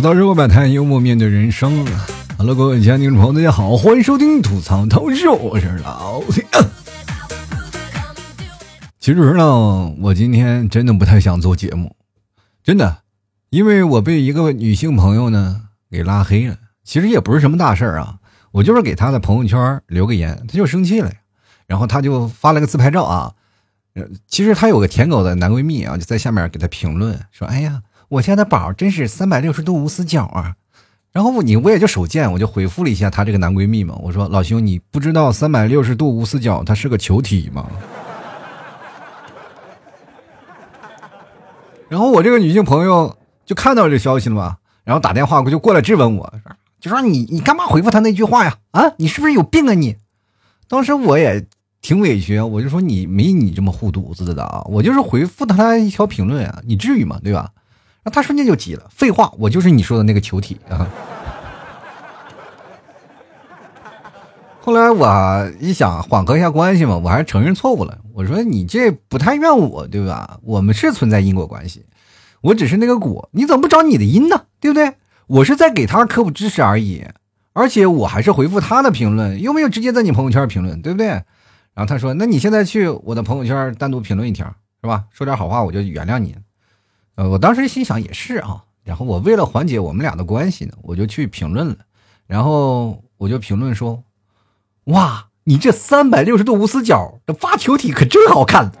[0.00, 1.86] 吐槽热锅摆摊，幽默面对人生。
[2.38, 6.42] Hello，各位亲爱的听众朋友，大家好，欢迎收听吐槽透秀，我是老铁。
[8.98, 11.94] 其实呢，我今天真的不太想做节目，
[12.64, 13.02] 真的，
[13.50, 16.56] 因为我被一个女性朋友呢给拉黑了。
[16.82, 18.20] 其实也不是什么大事儿啊，
[18.52, 21.12] 我就是给她的朋友圈留个言，她就生气了。
[21.66, 23.34] 然后她就发了个自拍照啊，
[24.26, 30.56] 其实她有个舔狗的男闺蜜啊，就在下面给她评论说：“哎呀。”我家的宝真是三百六十度无死角啊！
[31.12, 37.68] 然后你我也就手贱，我就回复了一下她这个男闺蜜嘛，我说老兄，你不知道三百六十度无死角它是个球体吗？
[41.88, 46.34] 然后我这个女性朋友就看到这消息了嘛，然后打电话过就过来质问我，
[46.80, 48.56] 就说你你干嘛回复他那句话呀？
[48.72, 49.94] 啊，你是不是有病啊你？
[50.66, 51.46] 当时我也
[51.80, 57.20] 挺委屈，我就说你没你这么护犊子的啊，我就是回复他一条评论啊，你至于吗？
[57.22, 57.48] 对吧？
[58.02, 60.86] 那他瞬间就急了，废话，我就是你说的那个球体啊！
[64.62, 67.98] 后来我一想缓和一下关系嘛，我还是承认错误了。
[68.14, 70.38] 我说你这不太怨我，对吧？
[70.42, 71.86] 我们是存在因果关系，
[72.42, 74.44] 我只是那个果，你怎么不找你的因呢？
[74.60, 74.94] 对不对？
[75.26, 77.06] 我是在给他科普知识而已，
[77.52, 81.06] 而且我还是回复他的评论，又没有直接在你朋友圈评论，对不对？
[81.06, 84.46] 然后他说：“那你现在去我的朋友圈单独评论一条，
[84.82, 85.04] 是吧？
[85.10, 86.36] 说点好话，我就原谅你。”
[87.20, 91.76] 呃，我当时心想也是啊，然后我为了缓解我们俩的关系呢，我就去评论了，
[92.26, 94.02] 然后我就评论说
[94.84, 98.72] ：“哇，你这三百六十度无死角的发球体可真好看。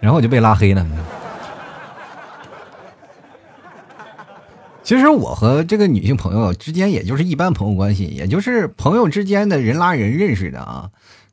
[0.00, 0.86] 然后我就被拉黑了。
[4.82, 10.90] 其实我和这个女性朋友之间也就是一般朋友关系，也就是朋友之间的人拉人认识的啊。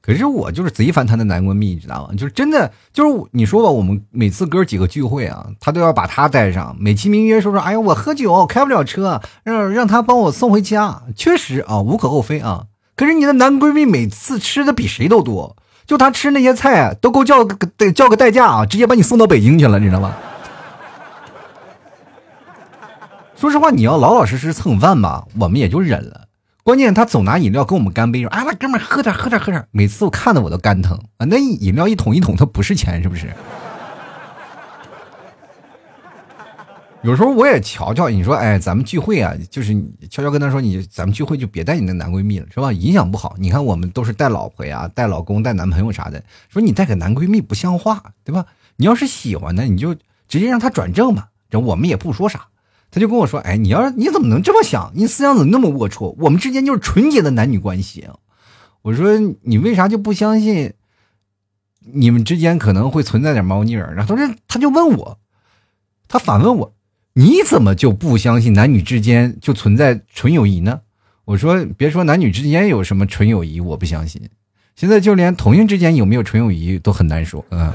[0.08, 2.14] 可是我就是贼烦他的男闺蜜，你知道吗？
[2.16, 11.02] 就是真的，就是你说吧，我们每次哥几个聚会啊，他都要把他带上，美其名曰说说，哎呀，我喝酒开不了车，让让他帮我送回家。
[11.14, 12.68] 确实啊，无可厚非啊。
[12.96, 20.16] 可是你的男闺蜜每次吃的比谁都多，就他吃那些菜都够叫个得叫个代驾啊，直接把你送到北京去了，你知道吗？
[23.36, 26.27] 说实话，你要老老实实蹭饭吧，我们也就忍了。
[26.68, 31.26] 关键他总拿饮料跟我们干杯，说：“啊，那哥们喝点，喝点，喝点。”每次我看的我都肝疼啊！
[31.26, 33.34] 那饮料一桶一桶，它不是钱，是不是？
[37.04, 39.74] 有时候我也瞧瞧，你说，哎，咱们聚会啊，就是
[40.10, 42.74] 悄悄跟他说，你咱们聚会就别带你那男闺蜜了，是吧？
[42.74, 43.38] 影响不好。
[43.40, 48.46] 你看我们都是带老婆呀、带老公、带男朋友啥的，说你带个男闺蜜不像话，对吧？
[48.76, 49.96] 你要是喜欢的，你就
[50.28, 52.46] 直接让他转正嘛，这我们也不说啥。
[52.98, 54.92] 他就跟我说：“哎，你要是你怎么能这么想？
[54.96, 56.16] 你思想怎么那么龌龊？
[56.18, 58.08] 我们之间就是纯洁的男女关系。”
[58.82, 60.74] 我说：“你为啥就不相信
[61.94, 65.20] 你们之间可能会存在点猫腻儿？”然后他说：“他就问我，
[66.08, 66.74] 他反问我：
[67.14, 70.82] 你怎么就不相信男女之间就存在纯友谊呢？”
[71.26, 74.28] 我说：“别说男女之间有什么纯友谊，我不相信。
[74.76, 77.72] 现在就连同性之间有没有纯友谊都很难说。”嗯。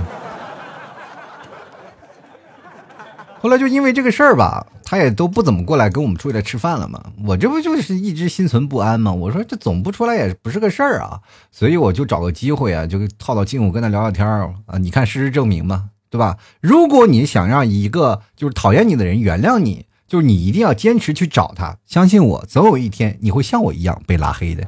[3.43, 4.67] 后来就因为这个事儿吧。
[4.85, 9.11] 他也都不怎么过来跟我们出来吃饭了嘛，我这不就是一直心存不安吗？
[9.11, 11.19] 我说这总不出来也不是个事儿啊，
[11.51, 14.77] 所以我就找个机会啊，就套套近乎跟他聊聊天儿啊。
[14.77, 16.37] 你看事实证明嘛，对吧？
[16.61, 21.79] 如果你想让一个就是讨厌你的人原谅你，就是你一定要坚持去找他。
[21.87, 24.63] 相信我，总有一天你会像我一样被拉黑的。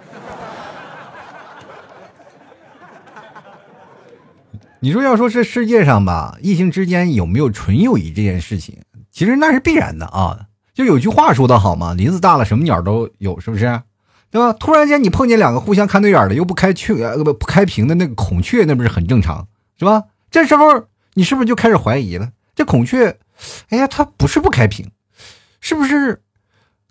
[4.84, 8.82] 你说要说这世界上吧，异性之间有没有纯友谊这件事情？
[9.10, 10.40] 其实那是必然的啊，
[10.74, 13.80] 就有句话说的好嘛，林子大了什么鸟都有，是不是？
[14.30, 14.52] 对吧？
[14.52, 20.02] 突然间你碰见两个互相看对眼的又不开雀呃不不开屏的那个孔雀，那不是很正常，是吧？
[20.30, 20.84] 这时候
[21.14, 22.28] 你是不是就开始怀疑了？
[22.54, 23.16] 这孔雀，
[23.70, 24.90] 哎呀，它不是不开屏，
[25.62, 26.20] 是不是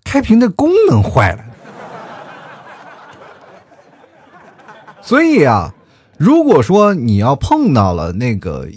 [0.02, 1.44] 开屏的功能坏了？
[5.00, 5.72] 所以啊，
[6.18, 8.68] 如果说你要碰到了那个。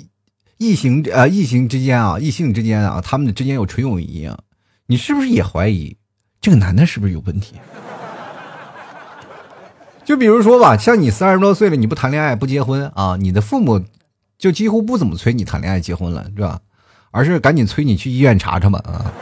[0.60, 4.40] 异性啊，异性之间啊，异性之间啊，他们之间有纯友谊啊，
[4.88, 5.96] 你是不是也怀疑
[6.42, 7.54] 这个男的是不是有问题？
[10.04, 13.80] 就比如说吧，像你三十多岁了，你不谈恋爱不结婚啊，你的父母
[14.40, 16.60] 就几乎不怎么催你谈恋爱结婚了，是吧？
[17.12, 19.14] 而是赶紧催你去医院查查吧啊。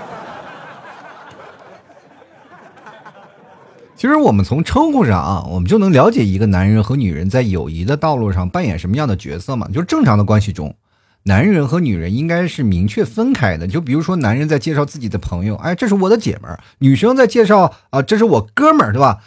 [3.97, 10.75] 其实我们从称呼上啊，我们就能了解一个男人和女人在友谊的道路上扮演什么样的角色嘛，就正常的关系中。
[11.23, 19.21] 男人和女人应该是明确分开的，就比如说，男人在介绍自己的朋友，哎，这是我的姐们儿；女生在介绍啊，这是我哥们儿，对吧？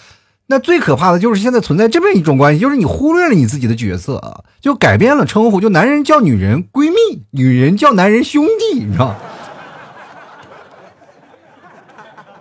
[0.46, 9.16] 那最可怕的就是现在存在这么一种关系，就是你忽略了你自己的角色啊，就改变了称呼，就男人叫女人闺蜜，女人叫男人兄弟，你知道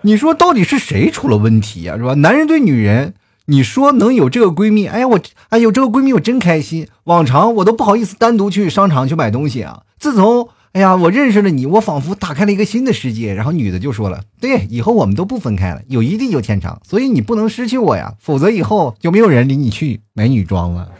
[0.02, 1.96] 你说到底是谁出了问题呀？
[1.96, 2.14] 是吧？
[2.14, 3.14] 男人对女人，
[3.46, 6.86] 你说能有这个闺蜜，哎呀，我哎有这个闺蜜我真开心。
[7.04, 9.82] 往常我都不好意思单独去商场去买东西啊。
[9.98, 13.34] 自从哎呀我认识了你，我仿佛打开了一个新的世界。
[13.34, 20.92] 然后女的就说了，对，以后我们都不分开了，友谊地久天长，所以你不能失去我呀，否则以后就没有人领你去买女装了。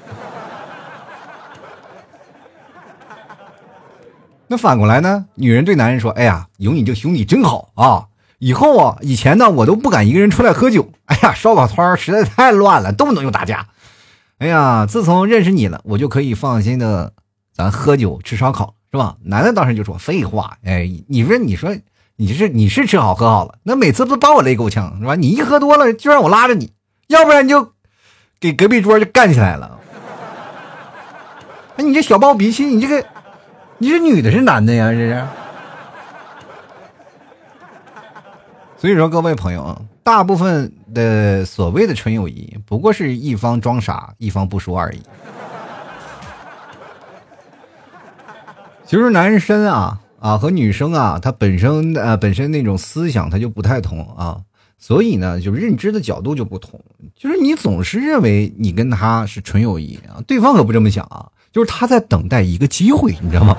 [4.50, 5.27] 那反过来呢？
[5.35, 8.07] 女人对男人说：“哎呀，有你这兄弟真好啊！
[8.38, 10.93] 以后啊，以前呢，我都不敢一个人出来喝酒。
[11.06, 13.67] 哎呀，烧烤摊实在太乱了，动不动就打架。
[14.38, 17.12] 哎呀，自从认识你了，我就可以放心的
[17.52, 21.76] 咱喝酒吃烧烤，是吧？”男的当时就说：“废话，哎，你说，你说，
[22.17, 25.14] 你是你是吃好喝好了，那每次不把我累够呛，是吧？
[25.17, 26.73] 你一喝多了就让我拉着你，
[27.08, 27.73] 要不然就
[28.38, 29.79] 给隔壁桌就干起来了。
[31.76, 33.05] 哎， 你这小暴脾气，你这个。”
[33.81, 34.90] 你是女的，是男的呀？
[34.90, 35.25] 这是。
[38.80, 45.00] 所以说，各位朋友，大部分的所谓的纯友谊，不过是一方装傻，一方不说而已。
[48.86, 54.40] 其实，男生啊啊和女生啊，他本身呃本身那种思想他就不太同啊，
[54.78, 56.80] 所以呢，就认知的角度就不同。
[57.16, 61.28] 就是你总是认为你跟他是纯友谊啊，对方可不这么想啊。
[61.50, 63.56] 就是他在等待一个机会，你知道吗？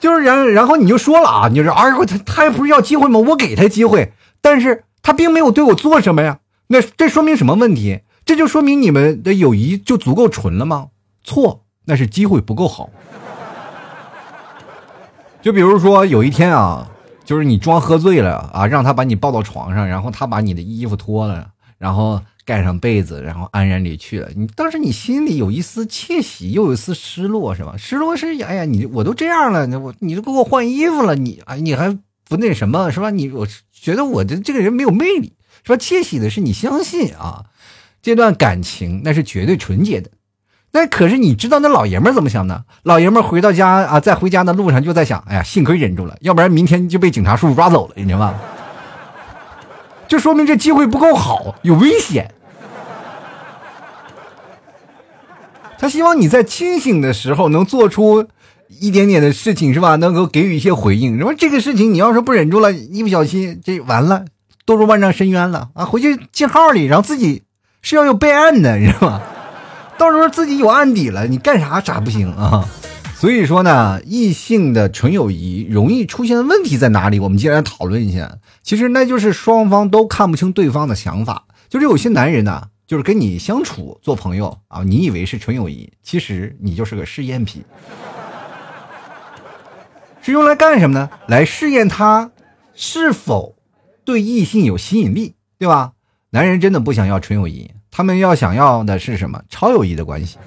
[0.00, 3.20] 就是然然后你就说了啊，你就说哎，他他也不是要机会吗？
[3.20, 6.38] 我给他机会，但是他并没有对我做什么呀。
[6.68, 8.00] 那这说明什么问题？
[8.24, 10.88] 这就说明你们的友谊就足够纯了吗？
[11.22, 12.88] 错，那是机会不够好。
[15.42, 16.88] 就比如说有一天啊，
[17.24, 21.48] 就是你装喝醉了啊，让他把你抱到床上，然后他把你的衣服脱了，
[21.78, 22.20] 然后。
[22.44, 24.28] 盖上被子，然后安然离去了。
[24.34, 27.74] 你当时你心里有一丝窃喜，又有一丝失落，是吧？
[27.76, 31.96] 失落是哎呀，你我都这样了，我你都给我换衣服了，你哎你还
[32.28, 33.10] 不那什么，是吧？
[33.10, 35.32] 你我觉得我的这个人没有魅力，
[35.64, 35.76] 是吧？
[35.76, 37.44] 窃喜的是你相信啊，
[38.02, 40.10] 这段感情那是绝对纯洁的。
[40.72, 42.64] 那可是你知道那老爷们怎么想的？
[42.84, 48.40] 老爷们回到家啊，在回家的路上就在想，哎呀，幸亏忍住了，要不然明天就被警察叔叔抓走了，你知道吗？
[50.10, 52.34] 就说明这机会不够好，有危险。
[55.78, 58.26] 他希望你在清醒的时候能做出
[58.80, 59.94] 一点点的事情，是吧？
[59.94, 61.16] 能够给予一些回应。
[61.16, 64.24] 什么这个事情，你要是不忍住了，一不小心这完了，
[64.66, 65.84] 堕入万丈深渊了啊！
[65.84, 67.44] 回去进号里，然后自己
[67.80, 69.22] 是要有备案的，你知道吗？
[69.96, 72.68] 到时候自己有案底了，你干啥啥不行啊！
[73.20, 77.20] 所以说呢，异性的纯友谊容易出现的问题在哪里？
[77.20, 78.38] 我们接下来讨论一下。
[78.62, 82.68] 其实那就是双方都看不清对方的想法，就是有些男人呢。
[82.86, 87.62] 就是跟你相处做朋友啊，你以为是纯友谊，其实你就是个试验品，
[90.22, 91.10] 是用来干什么呢？
[91.28, 92.32] 来试验他
[92.74, 93.54] 是否
[94.04, 95.92] 对异性有吸引力，对吧？
[96.30, 99.40] 男人真的不想要纯友谊，他们要想要的是什么？
[99.50, 100.38] 超友谊的关系。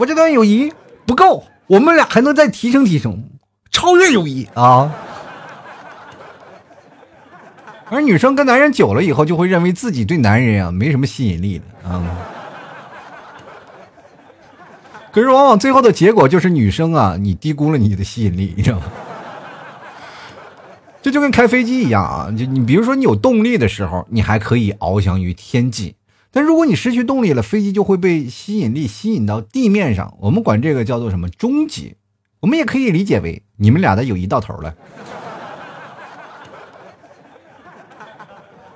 [0.00, 0.72] 我这段友谊
[1.04, 3.22] 不够，我们俩还能再提升提升，
[3.70, 4.90] 超越友谊啊！
[7.90, 12.02] 而女生跟男人久了以后，就会认为自己对男人啊没什么吸引力了啊。
[15.12, 18.86] 可是往往最后的结果就是女生啊，你低估了你的吸引力，你知道吗？
[21.02, 25.94] 这就跟开飞机一样啊，就你比如说你有动力的时候，你还可以翱翔于天际，
[26.32, 30.16] 但如果你失去动力了，飞机就会被吸引力吸引到地面上。
[30.20, 31.96] 我们管这个叫做什么终极？
[32.40, 34.74] 我们也可以理解为你们俩的友谊到头了。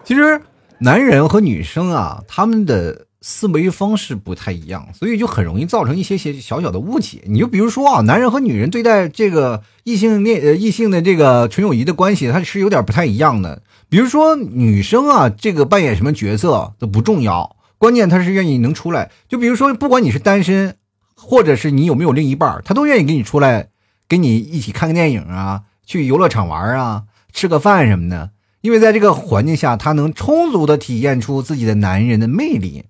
[0.04, 0.42] 其实，
[0.78, 7.22] 男人和女生啊，他们的思维方式不太一样，所以就很容易造成一些些小小的误解。
[7.24, 13.62] 你就比如说啊，男人和女人对待这个异性恋呃异性的这个纯友谊的关系，它是有点不太一样的。
[13.94, 19.12] 比如说女生啊，这个扮演什么角色都不重要，关键她是愿意能出来。
[19.28, 20.74] 就比如说，不管你是单身，
[21.14, 23.68] 或者是你有没有另一半，她都愿意跟你出来，
[24.08, 28.30] 跟你一起看个电影啊，去游乐场玩啊，吃个饭什么的。
[28.62, 32.86] 因为在这个环境下，他能充足的体验出自己的男人的魅力，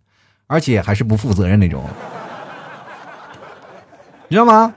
[0.47, 1.85] 而且还是不负责任那种，
[4.29, 4.75] 你知道吗？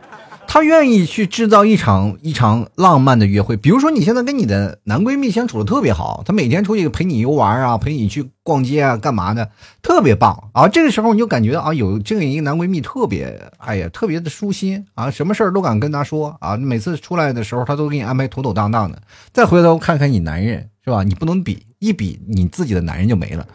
[0.58, 9.52] 他愿意去制造一场一场浪漫的约会，比如说你现在跟你的男闺蜜相处的特别好，他每天出去陪你游玩啊，陪你去逛街啊，干嘛的，
[9.84, 10.68] 特别棒啊！
[10.68, 19.00] 这个时候你就感觉啊，有这样一个男闺蜜特别，哎呀，特别的舒心啊，什么事儿都敢跟他说啊，每次出来的时候他都给你安排妥妥当当的。
[19.32, 21.04] 再回头看看你男人是吧？
[21.04, 23.46] 你不能比，一比你自己的男人就没了。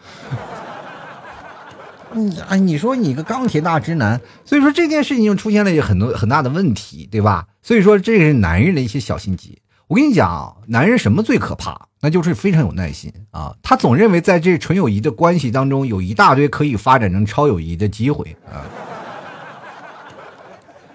[2.14, 7.46] 你哎，你说你个钢铁大直男，所以说这件事情就出现了很多很大的问题，对吧？
[7.62, 9.58] 所以说这是男人的一些小心机。
[9.88, 11.88] 我跟你讲，男人什么最可怕？
[12.00, 13.54] 那就是非常有耐心啊！
[13.62, 18.64] 他总认为在这纯友谊的关系当中，有一大堆可以发展成超友谊的机会啊。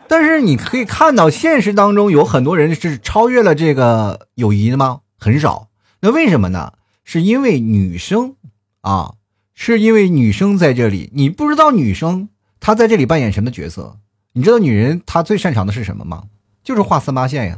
[0.07, 5.01] 但是你可以看到，现实当中有很多人是超越了这个友谊的吗？
[5.17, 5.67] 很少。
[6.01, 6.73] 那为什么呢？
[7.03, 8.35] 是因为女生
[8.81, 9.13] 啊，
[9.59, 11.09] 是因为女生在这里。
[11.15, 13.97] 你不知道女生她在这里扮演什么角色？
[14.33, 16.25] 你知道女人她最擅长的是什么吗？
[16.63, 17.57] 就是画三八线呀。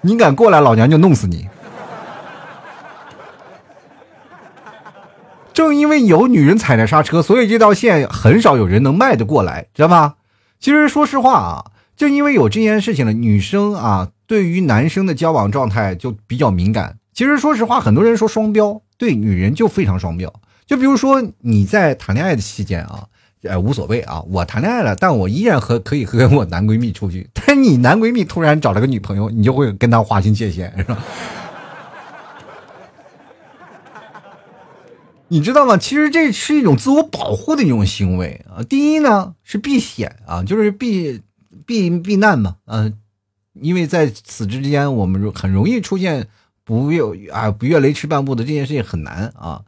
[0.00, 1.46] 你敢过来，老娘就弄死你！
[5.52, 10.14] 正因为有女人踩着刹车，所以这道线很少有人能迈得过来，知道吧？
[10.58, 16.96] 其实说实话啊，正因为有这件事情了，女生啊，对于男生的交往状态就比较敏感。
[17.12, 20.32] 其实说实话，很多人说双标，对女人就非常双标。
[20.66, 23.06] 就比如说你在谈恋爱的期间啊。
[23.42, 27.26] 呃，无所谓啊，我谈恋爱了，但我依然和可以和我男闺蜜出去。
[27.32, 30.98] 但你男闺蜜突然找了个女朋友，你就会跟他划清界限，是吧？
[35.28, 35.78] 你知道吗？
[35.78, 38.62] 其实这是一种自我保护的一种行为啊。
[38.62, 41.22] 第一呢是避险啊，就是避
[41.64, 42.98] 避避难嘛，嗯，
[43.54, 46.26] 因为在此之间我们很容易出现
[46.64, 49.62] 不越啊不越雷池半步的这件事情很难啊。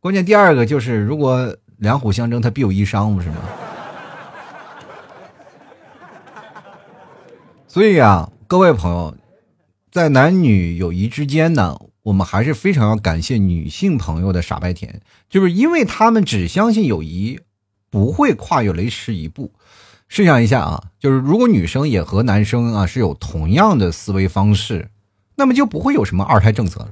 [0.00, 1.56] 关键第二个就是如果。
[1.78, 3.36] 两虎相争，他必有一伤，不是吗？
[7.66, 9.16] 所以啊，各位朋友，
[9.90, 17.40] 在男女友谊之间呢，我们还是非常要感谢女性朋友的傻白甜，就是因为他们只相信友谊
[17.90, 19.52] 不会跨越雷池一步。
[20.08, 24.90] 试想一下啊，就是如果女生也和男生啊是有同样的思维方式，
[25.34, 26.88] 那么就不会有什么二胎政策了。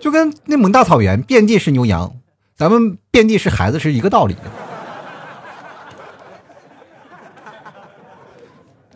[0.00, 2.14] 就跟内蒙大草原遍地是牛羊，
[2.56, 4.36] 咱们遍地是孩子是一个道理。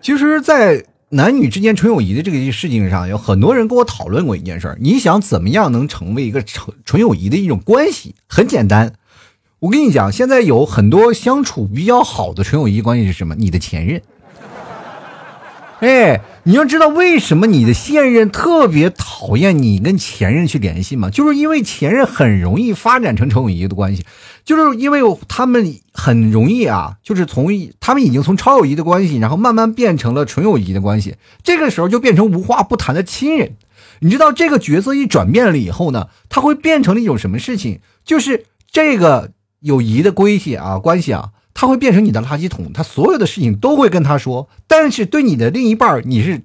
[0.00, 8.14] 其实，在男女之间纯友谊的这个事情上，有很多人跟我讨论过一件事儿：你想怎么样能成为一个纯纯友谊的一种关系？
[8.28, 8.94] 很简单，
[9.58, 13.34] 我跟你讲，现在有很多相处比较好的纯友谊关系是什么？
[13.34, 14.00] 你的前任。
[15.82, 21.10] 哎，你要知道为什么你的现任特别讨厌你跟前任去联系吗？
[21.10, 24.06] 就是因为前任很容易发展成纯友谊的关系，
[24.44, 27.48] 就是因为他们很容易啊，就是从
[27.80, 33.56] 他们已经从超友谊的关系，然后慢慢变成了纯友谊的关系，这个时候就变成无话不谈的亲人。
[33.98, 37.80] 你知道这个角色一转变了以后呢，他会变成了一种什么事情？
[38.04, 41.30] 就是这个友谊的关系啊，关系啊。
[41.54, 46.42] 他会变成你的垃圾桶，他所有的事情都会跟他说，但是对你的另一半你是，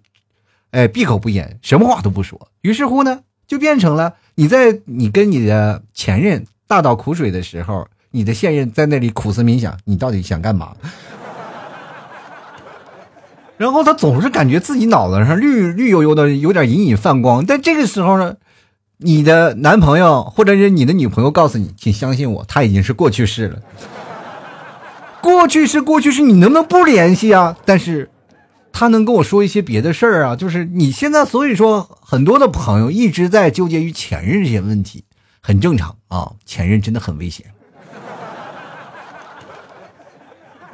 [0.71, 2.49] 哎，闭口不言，什么话都不说。
[2.61, 10.75] 于是乎呢，就变成了你在你跟你的前任大倒苦水的时候，你的现任在那里苦思冥想，你到底想干嘛？
[13.57, 17.45] 然后他总是感觉自己脑子上绿绿油油的，有点隐隐泛光。
[17.45, 18.35] 但这个时候呢，
[18.97, 23.59] 你的男朋友或者是你的女朋友告诉你，请相信我，他已经是过去式了。
[25.21, 27.57] 过去是过去式，你能不能不联系啊？
[27.65, 28.09] 但是，
[28.71, 30.35] 他能跟我说一些别的事儿啊。
[30.35, 35.03] 就是你现在，所以说很多的朋友一直在纠结于前任这些问题，
[35.41, 36.31] 很正常啊。
[36.45, 37.45] 前任真的很危险。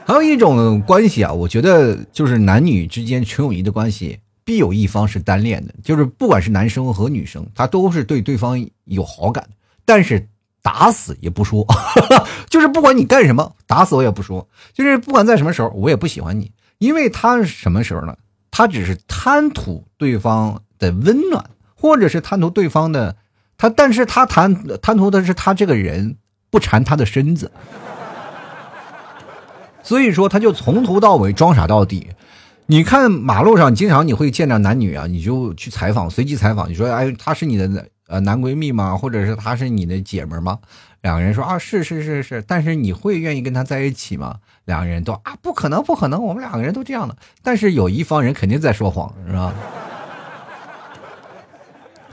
[0.05, 9.47] 还有一种关系啊，我觉得就是男女之间纯友谊的关系，必有一方是单恋的，就是不管是男生和女生，他都是对对方有好感，
[9.85, 10.27] 但是。
[10.63, 11.67] 打死也不说，
[12.49, 14.47] 就是不管你干什么，打死我也不说。
[14.73, 18.15] 就是不管在什么时候，我也不喜欢你，因为他什么时候呢？
[18.49, 23.17] 他只是贪图对方的温暖，或者是贪图对方的
[23.57, 26.15] 他，但是他贪贪图的是他这个人，
[26.49, 27.51] 不馋他的身子。
[29.83, 32.07] 所以说，他就从头到尾装傻到底。
[32.67, 37.89] 你看马路上经常你会见到男女啊，你就去采访，随机采访，你说哎，他是你的。
[38.07, 38.97] 呃，男闺蜜吗？
[38.97, 40.59] 或者是她是你的姐们吗？
[41.01, 44.37] 两个人说啊，是是是是，但是你会愿意跟他在一起吗？
[44.65, 47.15] 两个人都啊，不可能不可能，我们两个人都这样的。
[47.41, 49.53] 但是有一方人肯定在说谎，是吧？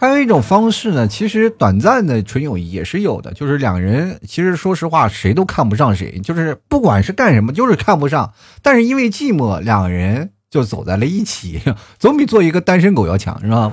[0.01, 8.33] 还有一种方式呢，其实短暂的纯友谊也是有的，就是两个人其实说实话谁都看不上谁，就是不管是干什么就是看不上，
[8.63, 11.61] 但是因为寂寞，两个人就走在了一起，
[12.01, 13.73] 总比做一个单身狗要强，是吧？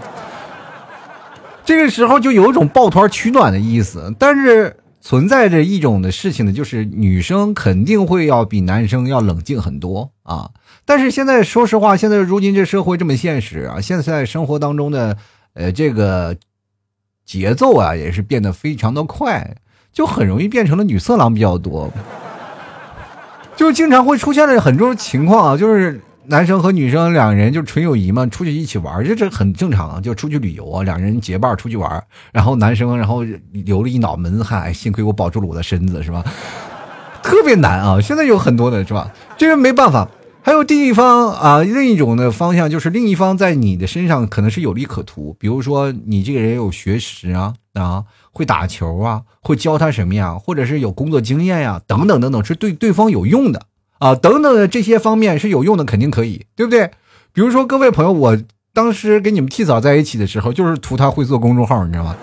[1.67, 10.51] 这个时候就有一种抱团取暖的意思，但是存在着一种的事情呢，就是女生肯定会要比男生要冷静很多啊。
[10.85, 15.17] 但是现在说实话，现在如今这社会这么现实啊，现在生活当中的
[15.55, 16.37] 呃这个
[17.25, 19.57] 节奏啊也是变得非常的快，
[19.91, 21.91] 就很容易变成了女色狼比较多。
[23.57, 32.03] 就经常会出现了很多情况啊，就是男生和女生两人就纯友谊嘛，出去一起玩，这这很正常啊，就出去旅游啊，两人结伴出去玩，
[32.33, 36.23] 然后男生然后流了一脑门子汗，幸亏我保住了我的身子，是吧？
[37.23, 39.11] 特别难啊，现在有很多的是吧？
[39.37, 40.09] 这个没办法。
[40.41, 53.61] 还有另一方啊，另一种的方向就是另一方在你的身上可能是有利可图，比如说你这个人有学识啊啊，会打球啊，会教他什么呀，或者是有工作经验呀，等等等等，是对对方有用的
[53.99, 56.91] 啊，等等的这些方面是有用的，肯定可以，对不对？
[57.33, 58.37] 比如说各位朋友，我
[58.73, 62.15] 当时跟你们替嫂在一起的时候，就是图他会做公众号，你知道吗？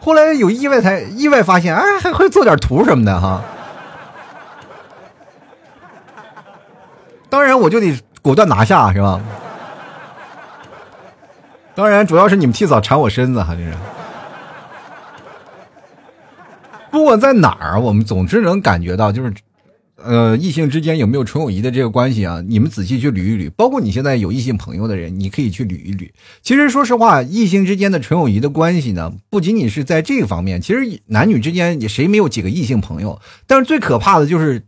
[0.00, 3.42] 后来有意外才意外发现，哎，还会做点图什么的哈。
[7.28, 9.20] 当然，我就得果断拿下，是吧？
[11.74, 13.72] 当然，主要是你们替嫂缠我身子哈，这是。
[16.92, 19.32] 不管在哪儿，我们总是能感觉到，就是，
[19.96, 22.40] 呃，异性之间有没有纯友谊的这个关系啊？
[22.46, 26.08] 你们仔细去捋一捋，包括你现在有异性朋友的人，你可以去捋一捋。
[26.42, 33.20] 其实，说实话，异性之间的纯友谊的关系呢，不仅仅是在这个方面，其实男女之间也谁没有几个异性朋友？
[33.46, 34.64] 但是最可怕的就是。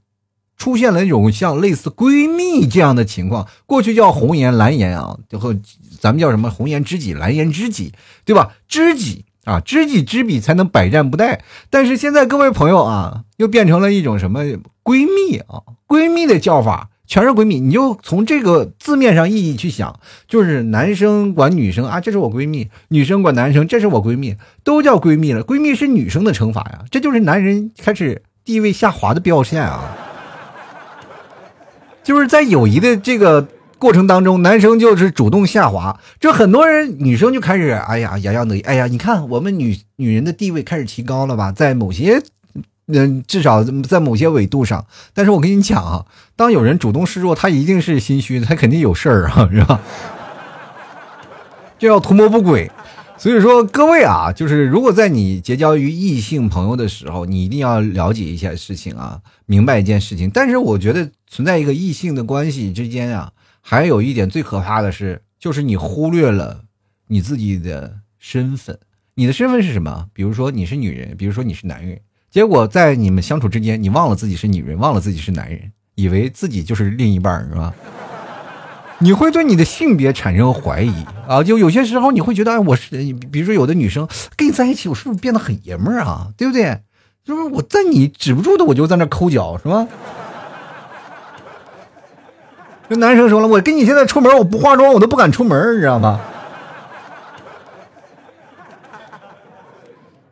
[0.57, 5.53] 出现了那种像类似闺蜜这样的情况，过去叫红颜蓝颜啊，最后
[5.99, 7.93] 咱们叫什么红颜知己、蓝颜知己，
[8.25, 8.53] 对吧？
[8.69, 11.39] 知己啊，知己知彼才能百战不殆。
[11.71, 14.43] 但是现在各位朋友啊，又变成了一种什么
[14.83, 15.63] 闺蜜啊？
[15.87, 25.45] 闺蜜的叫法全是闺蜜，你就从这个字面上意义去想，就是男生管女生啊，这是我闺蜜；女生管男生，这是我闺蜜，都叫闺蜜了。
[25.45, 29.97] 闺蜜是女生的称法呀，这就是男人开始地位下滑的表现啊。
[32.03, 33.49] 就是在友谊的这个
[33.85, 42.23] 过程当中，男生就是主动下滑，这很多人女生就开始哎呀洋洋得意，哎呀，你看我们女女人的地位开始提高了吧，在某些
[42.87, 49.79] 嗯至少在某些纬度上，但是我跟你讲啊，当有人主动示弱，他一定是心虚，他肯定有事儿啊，是吧？
[51.79, 52.71] 就要图谋不轨。
[53.19, 60.31] 所以说，各位啊，就是如果在你结交于异性朋友的时候，你一定要了解一下事情啊，明白一件事情。
[60.33, 63.31] 但是我觉得存在一个异性的关系之间啊，
[63.67, 66.65] 还有一点最可怕的是，就是你忽略了
[67.07, 68.79] 你自己的身份。
[69.15, 70.09] 你的身份是什么？
[70.13, 71.99] 比如说你是女人，比如说你是男人，
[72.31, 77.73] 结果在你们相处之间，你忘了自己是女人，忘了自己是男人，以为自己就是另一半，是吧？
[78.99, 80.93] 你会对你的性别产生怀疑
[81.27, 81.43] 啊？
[81.43, 82.91] 就有些时候你会觉得，哎，我是，
[83.33, 86.29] 比如说有的女生跟你在一起，我是不是变得很爷们儿啊？
[86.37, 86.81] 对不对？
[87.25, 89.89] 就是我在你止不住的，我就在那抠脚，是吧？
[92.97, 96.21] 男生说了，我跟你现在出门，我不化妆，我都不敢出门，你知道吗？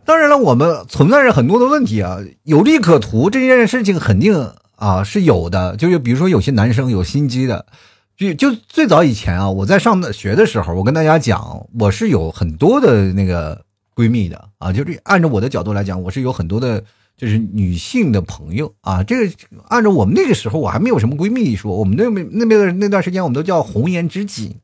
[0.05, 7.67] 当然了，我们存在着很多的问题啊，有利可图这件事情肯定啊是有的，就是比如说有些男生有心机的。
[8.15, 13.61] 就就最早以前啊，我在上学的时候，我跟大家讲，我是有很多的那个
[13.97, 16.85] 闺蜜的啊，就是按照我的角度来讲，我是有很多的，
[17.23, 19.05] 就是女性的朋友啊。
[19.05, 19.33] 这个
[19.69, 24.57] 按照我们那个时候，我还没有什么闺蜜一说，我们那边那边的那段时间，我们都叫红颜知己，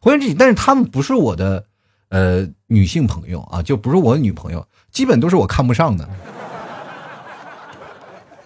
[0.00, 0.32] 红颜知己。
[0.32, 1.66] 但是她们不是我的
[2.08, 6.08] 呃女性朋友啊，就不是我的女朋友，基本都是我看不上的。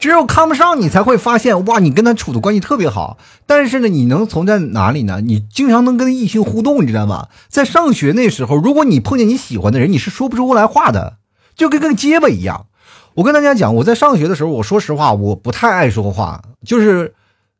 [0.01, 3.19] 只有看不上你，才会发现哇，你跟他处的关系特别好。
[3.47, 5.21] 但是呢，你能从在哪里呢？
[5.21, 7.29] 你经常能跟异性互动，你知道吗？
[7.47, 11.19] 在上学那时候，如果你碰见你喜欢的人，你是说不出来话的，
[11.55, 12.67] 就跟个结巴一样。
[13.15, 17.15] 我跟大家讲，我在上学的时候，我说实话，我不太爱说话，就是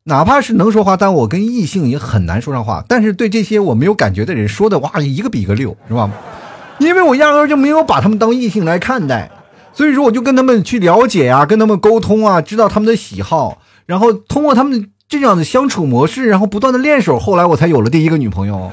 [0.05, 2.83] 哪怕是能说话，但我跟异性也很难说上话。
[2.87, 6.09] 但是对这些我没有感觉的人，说的哇，一个比一个溜，是吧？
[6.79, 9.29] 因为我压根就没有把他们当异性来看待。
[9.73, 18.71] 所以说，我就跟他们去了解呀，跟他们沟通啊，知道他们的喜好，然后通过他们这样的相处模式，然后不断的练手，后来我才有了第一个女朋友，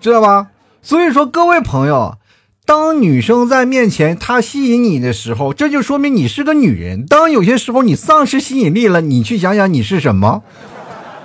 [0.00, 0.48] 知道吧？
[0.82, 2.16] 所以说，各位朋友，
[2.64, 10.42] 当女生在面前她吸引你的时候，这就说明你是个女人；当有些时候你丧失吸引力了，你去想想你是什么。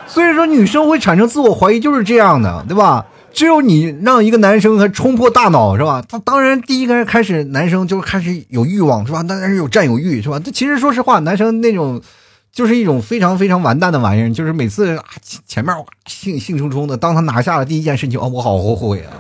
[0.08, 3.06] 所以说，女生会产生自我怀疑，就是这样的，对吧？
[3.34, 6.02] 只有你让一个男生还冲破大脑是吧？
[6.08, 9.22] 他当然第一个开始，男生就开始有欲望是吧？
[9.22, 10.40] 当然是有占有欲是吧？
[10.40, 12.02] 这其实说实话，男生那种
[12.54, 14.98] 就是一种非常非常完蛋的玩意儿，就是每次
[15.46, 15.76] 前面
[16.08, 19.12] 兴兴冲冲的，当他拿下了第一件事情，哦，我好后悔啊！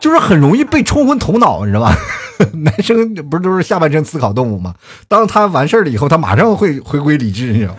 [0.00, 1.96] 就是很容易被冲昏头脑，你知道吧？
[2.54, 4.74] 男生不是都是下半身思考动物吗？
[5.08, 7.78] 当他完事儿了以后，他马上会回归理智，你知道吗？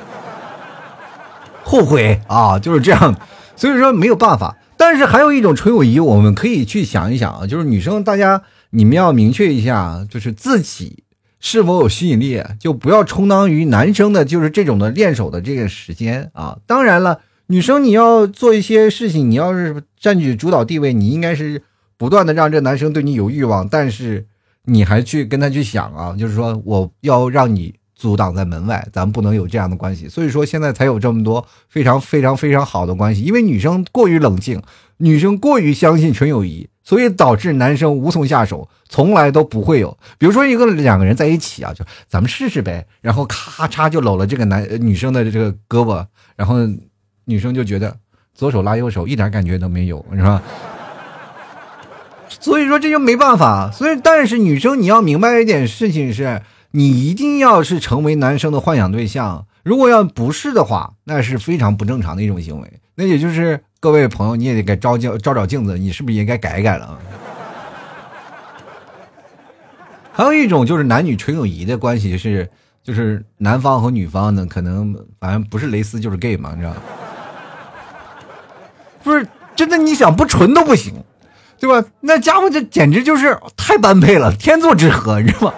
[1.64, 3.16] 后悔啊，就是这样。
[3.56, 11.04] 所以说没有办法，但是还有一种纯友谊，我们可以去想一想啊，就是女生大家你们要明确一下，就是自己
[11.40, 16.58] 是否有吸引力，就不要充当于男生的，就是这种的练手的这个时间啊。
[16.66, 21.62] 当然了，女生你要做一些事情，你要是占据主导地位，你应该是
[22.00, 24.26] 不断的让这男生对你有欲望，但是
[24.64, 30.08] 你还去跟他去想啊，就是说我要让你阻挡在门外，咱们不能有这样的关系。
[30.08, 34.62] 所以说现在才有这么多非常非常非常好的关系，因为女生过于冷静，
[34.98, 36.70] 女生过于相信纯友谊。
[36.82, 39.96] 所以导致男生无从下手，从来都不会有。
[40.18, 46.04] 比如说一个两个人在一起啊，就咱们试试呗，然后咔嚓就搂了这个男女生的这个胳膊，
[46.36, 46.56] 然后
[47.26, 47.96] 女生就觉得
[48.34, 50.42] 左手拉右手一点感觉都没有，是吧？
[52.40, 53.70] 所以说这就没办法。
[53.72, 59.46] 所以但是女生你要明白一点事情是，你一定要是成为男生的幻想对象。
[59.64, 62.74] 如果要不是的话，那是非常不正常的一种行为。
[62.96, 66.98] 那也就是各位朋友，你也得该照镜照照镜子，你是不是也该改改了？
[70.12, 72.50] 还有一种就是男女纯友谊的关系，是
[72.84, 76.74] 就是男方和女方呢，可能反正不是蕾丝就是 gay 嘛，你知道？
[79.04, 79.26] 不是
[79.56, 80.94] 真的，你想不纯都不行，
[81.60, 81.88] 对吧？
[82.02, 85.54] 那家伙这简直就是太般配了，天作之合，你知道吗？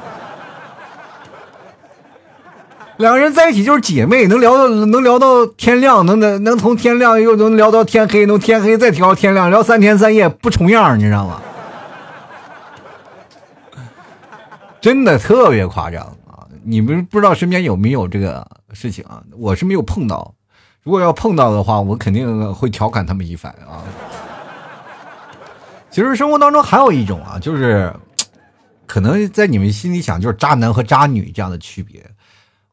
[2.97, 11.41] 两个人在一起就是姐妹，能聊到能聊到天亮，能能能从天亮又能聊到天黑，能天黑再聊天亮，聊三天三夜不重样，你知道吗？
[14.79, 16.45] 真的特别夸张啊！
[16.63, 19.21] 你们不知道身边有没有这个事情啊？
[19.37, 20.33] 我是没有碰到，
[20.83, 23.81] 如果要碰到的话，我肯定会调侃他们一番啊。
[25.91, 27.93] 其实生活当中还有一种啊，就是
[28.87, 32.01] 可能在你们心里想，就是渣男和渣女这样的区别。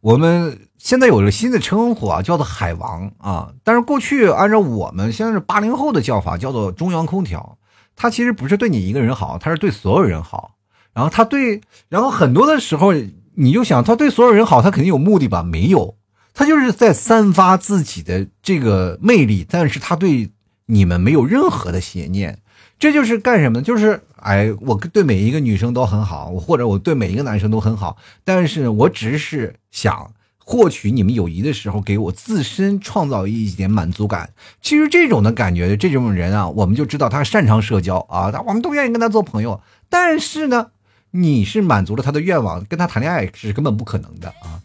[0.01, 3.53] 我们现在有了新的称呼啊，叫做“海王”啊。
[3.65, 7.59] 但是过去按照我们现在是八零后的叫法，叫做“中央空调”。
[7.97, 10.53] 他其实不是对你一个人好，他是对所有人好。
[10.95, 12.93] 然后他对，然后很多的时候，
[13.35, 15.43] 你就想他对所有人好，他肯定有目的吧？
[15.43, 15.97] 没有，
[16.33, 20.31] 他就是在散发自己的这个魅力，但是他对
[20.67, 22.39] 你们没有任何的邪念。
[22.79, 23.62] 这就是干什么呢？
[23.62, 34.31] 就是哎，我对每一个女生都很好，我或者我对每一个男生都很好，但是我只是想获取你们友谊的时候，给我自身创造一点满足感。
[34.62, 39.61] 其实这种的感觉，这种人啊，我们就知道他擅长社交啊，他我们都愿意跟他做朋友。
[39.88, 40.69] 但是呢，
[41.11, 44.62] 你是满足了他的愿望，跟他谈恋爱是根本不可能的啊！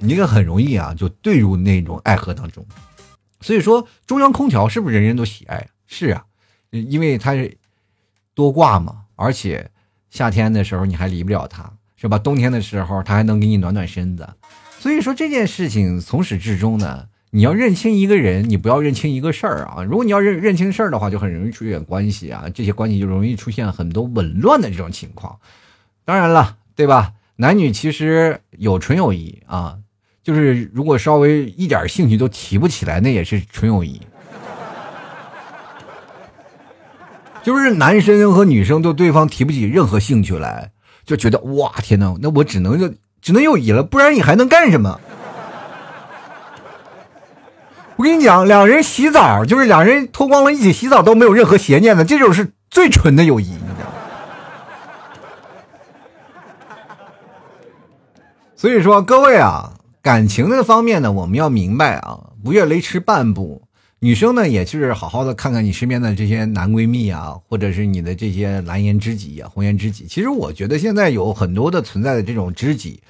[0.00, 2.64] 你这个很容易啊，就坠入那种爱河当中。
[3.40, 5.66] 所以说，中央空调是不是人人都喜爱？
[5.86, 6.24] 是啊。
[6.82, 7.56] 因为它是
[8.34, 9.70] 多挂嘛，而且
[10.10, 12.18] 夏天的时候你还离不了它，是吧？
[12.18, 14.28] 冬天的时候它还能给你暖暖身子。
[14.78, 19.82] 所以说这件事情从始至终呢，你要认清一个人，你不要认清一个事儿啊。
[19.82, 25.38] 如果你要认认清事儿的话，就很容易出现关系啊，这些关系就容易出现很多紊乱的这种情况。
[26.04, 27.14] 当然了，对吧？
[27.36, 29.78] 男女其实有纯友谊啊，
[30.22, 34.00] 就是如果稍微一点兴趣都提不起来，那也是纯友谊。
[37.44, 40.70] 就是男生和女生对对方提不起任何兴趣来，
[41.04, 44.98] 就觉得哇天呐，那我只能就只能友谊了，不然你还能干什么？
[47.96, 53.92] 我跟你讲，两人洗澡就是两人脱光了一起洗澡都没有任何邪念的，这种是最纯的友谊，你知道吗？
[58.56, 63.60] 所以说各位啊，感情的方面呢，我们要明白啊，不越雷池半步。
[64.04, 70.04] 女生呢，也就是好好的看看你身边的这些男闺蜜啊，或者是你的这些蓝颜知己啊、红颜知己。
[70.06, 73.00] 其实我觉得现在有很多的存在的这种知己，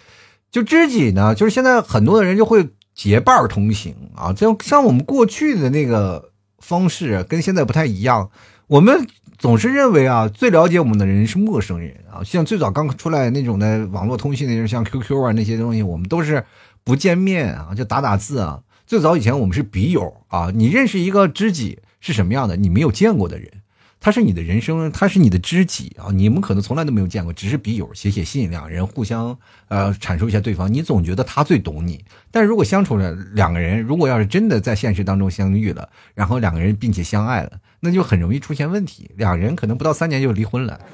[0.52, 4.32] 就知己呢，就是现在很多的人就会结伴同行啊。
[4.32, 6.30] 就像我们过去的那个
[6.60, 8.30] 方式跟现在不太一样，
[8.68, 9.04] 我们
[9.36, 12.22] 总是认为啊，最了解我们的人是陌生人啊。
[12.22, 16.44] 像最早刚出来那种的网络通信那种，像 QQ 啊那些东西，我们都是
[16.84, 18.60] 不见面啊，就打打字啊。
[18.94, 22.54] 最早以前我们是笔友啊，你认识一个知己是什么样的？
[22.54, 23.50] 你没有见过的人，
[23.98, 26.12] 他是你的人生，他是你的知己啊。
[26.12, 30.72] 你们可能从来都没有见过，只是笔友写写信，两人互相呃阐述一下对方。
[30.72, 40.78] 你总觉得他最懂你，但如果相处了两个人，如果要是真的在现实当中相遇了，然后两个人并且相爱了，那就很容易出现问题，两人可能不到三年就离婚了。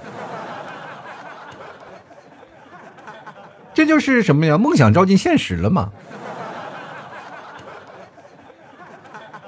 [3.74, 4.56] 这就是什么呀？
[4.56, 5.92] 梦想照进现实了嘛。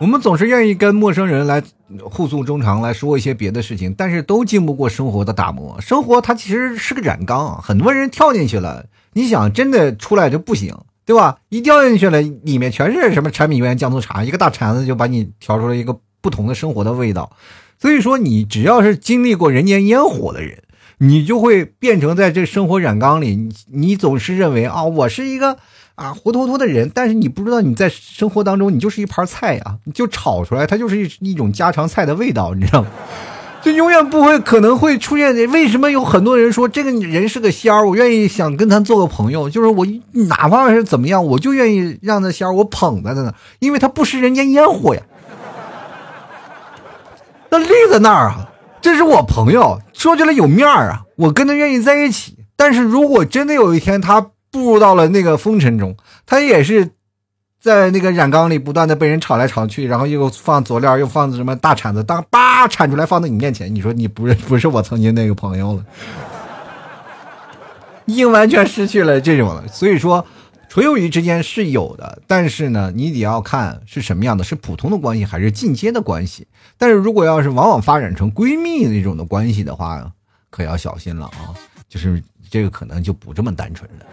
[0.03, 1.63] 我们总是愿意跟陌生人来
[2.03, 5.81] 互诉衷肠，来说一些别的事情，但是都经不过生活的打磨。
[5.81, 11.39] 生活它其实是个染缸，很多人跳进去了，你想真的出来就不行，对吧？
[11.51, 17.31] 一掉进去了，里面全是什么柴米油盐酱醋茶，一个大铲子就把你调出来一个不同的生活的味道。
[17.79, 20.65] 所以说，你只要是经历过人间烟火的人，
[20.99, 25.59] 你就会变成在这生活染缸里，你你总是认为啊，我是一个
[26.03, 32.89] 啊活脱脱的人，但是你不知道你在生活当中，你就是一盘菜呀，你就炒出来，它就是一一种家常菜的味道，你知道吗？
[33.63, 35.33] 就永远不会可能会出现。
[35.53, 37.87] 为什么有很多人说这个人是个仙儿？
[37.89, 39.87] 我愿意想跟他做个朋友，就是我
[40.29, 45.03] 哪怕是怎么样，我就愿意让那仙儿我捧在他呢，因为他不食人间烟火呀。
[47.51, 48.49] 那立在那儿啊，
[48.81, 52.39] 这是我朋友，说起来有面儿啊，我跟他愿意在一起。
[52.57, 56.91] 但是如果真的有一天他步入到了那个风尘中，他也是。
[57.63, 65.85] 在那个染缸里不断的被人炒来炒去，然后又放佐料，又放什么大铲子，当叭铲出来放在你面前，你说你不是不是我曾经那个朋友了，
[68.07, 69.69] 已经完全失去了这种了。
[69.69, 70.27] 所以说，
[70.69, 76.49] 纯友谊之间是有的，但是呢，你得要看是什么样的，是普通的关系还是进阶的关系。
[76.77, 80.11] 但是如果要是往往发展成闺蜜那种的关系的话，
[80.51, 81.55] 可要小心了啊，
[81.89, 82.21] 就是
[82.53, 84.05] 这个可能就不这么单纯了。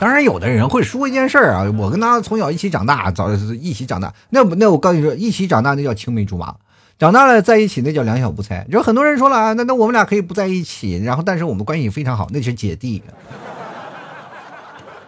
[0.00, 6.54] 当然，有的人会说一件事儿啊，我跟他从小一起长大，早一起长大，那那我告诉你说，一起长大那叫青梅竹马，
[6.98, 8.66] 长大了在一起那叫两小无猜。
[8.72, 13.02] 就很多人说了啊，那那我们俩可以不在一起，然后但是我们关系非常好，那是姐弟，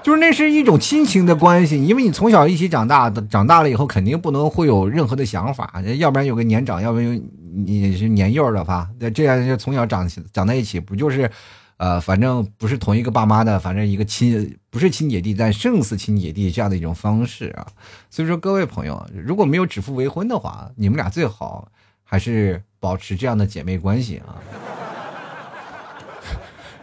[0.03, 7.21] 就是那是一种亲情的关系，因为你从小一起长大，长大了以后肯定不能会有任何的想法，要不然有个年长，要不然
[7.55, 11.31] 你是年幼的吧，那这样就从小长长在一起，不就是？
[11.77, 17.67] 呃，反正不是同一个爸妈的，反正一个亲不是亲姐弟，但胜似亲姐弟这样的一种方式啊。
[18.09, 21.69] 所以说，各位朋友，如果没有指腹为婚的话，你们俩最好
[22.05, 24.39] 还是保持这样的姐妹关系啊。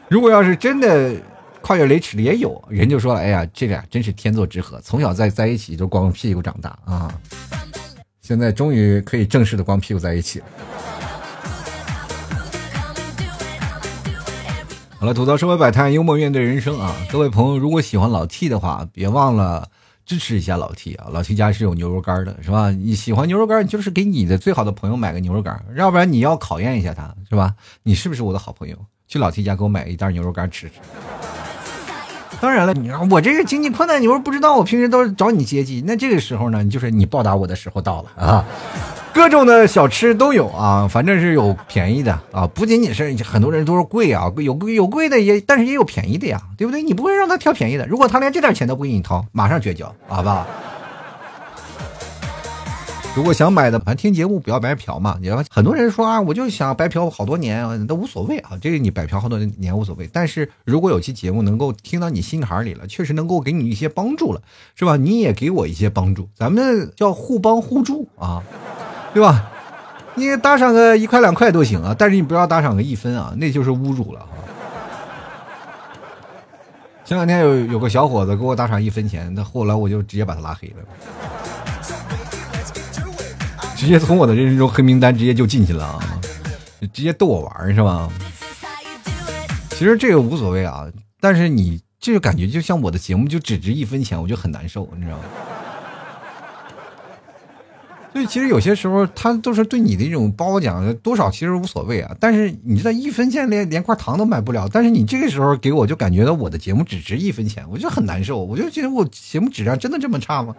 [0.09, 1.15] 如果要是真的
[1.61, 7.09] 跨越雷池的也有人就说了，哎呀，这俩真是天作之合，从小在在一起就光屁股长大啊，
[8.21, 10.45] 现在终于可以正式的光屁股在一起了。
[14.99, 16.95] 好了，吐槽社会百态，幽默面对人生啊！
[17.11, 19.67] 各位朋友，如果喜欢老 T 的话，别忘了
[20.05, 21.07] 支持一下老 T 啊！
[21.11, 22.69] 老 T 家是有牛肉干的，是吧？
[22.69, 27.55] 你喜欢牛肉干，就是给你的最好的朋友买个牛肉干，要不然你要考验一下他，是吧？
[27.81, 28.77] 你是不是我的好朋友？
[29.07, 30.75] 去老 T 家给我买一袋牛肉干吃吃。
[32.41, 38.43] 当然了，你说我这个经济困难，你又不知道，我平时都是找你接济，那这个时候呢，就是你报答我的时候到了啊！
[39.13, 46.81] 各种的小吃都有啊，反正是有便宜的啊，不仅仅是很多人都是贵啊，有贵有贵的也，但是也有便宜的呀，对不对？
[46.81, 50.47] 你不会让他挑便宜的，如果他连这点钱都不给你掏，马上绝交，好不好？
[53.13, 55.17] 如果想买的，反正听节目不要白嫖嘛。
[55.19, 58.51] 你要很多人说啊，我就想白嫖好多年，都无所谓啊。
[58.61, 64.41] 这个你白嫖好多年无所谓，但是如果有期节目能够听到你心坎里了，确实能够给你一些帮助了，
[64.75, 64.95] 是吧？
[64.95, 68.41] 你也给我一些帮助，咱们叫互帮互助啊。
[69.13, 69.51] 对吧？
[70.15, 74.27] 你打赏个一块两块都行啊，但是你不要打赏个一分啊，那就是侮辱了哈。
[77.03, 80.75] 前两天有有个小伙子给我打赏一分钱，那后来我就直接把他拉黑了，
[83.81, 86.21] 直接从我的人生中黑名单直接就进去了啊，
[86.93, 88.07] 直接逗我玩是吧？
[89.71, 90.85] 其实这个无所谓啊，
[91.19, 95.23] 但是你这个感觉就像我的节目就只值一分钱，我就很难受，你知道吗？
[98.13, 102.15] 所以其实有些时候他都是对你的一种褒奖，多少其实无所谓啊。
[102.19, 108.45] 但是你知道一分钱连连块糖都买不了，但是你这个时候给我就感觉到我的节目只值一分钱，我就很难受。
[108.45, 110.55] 我就觉得我节目质量真的这么差吗？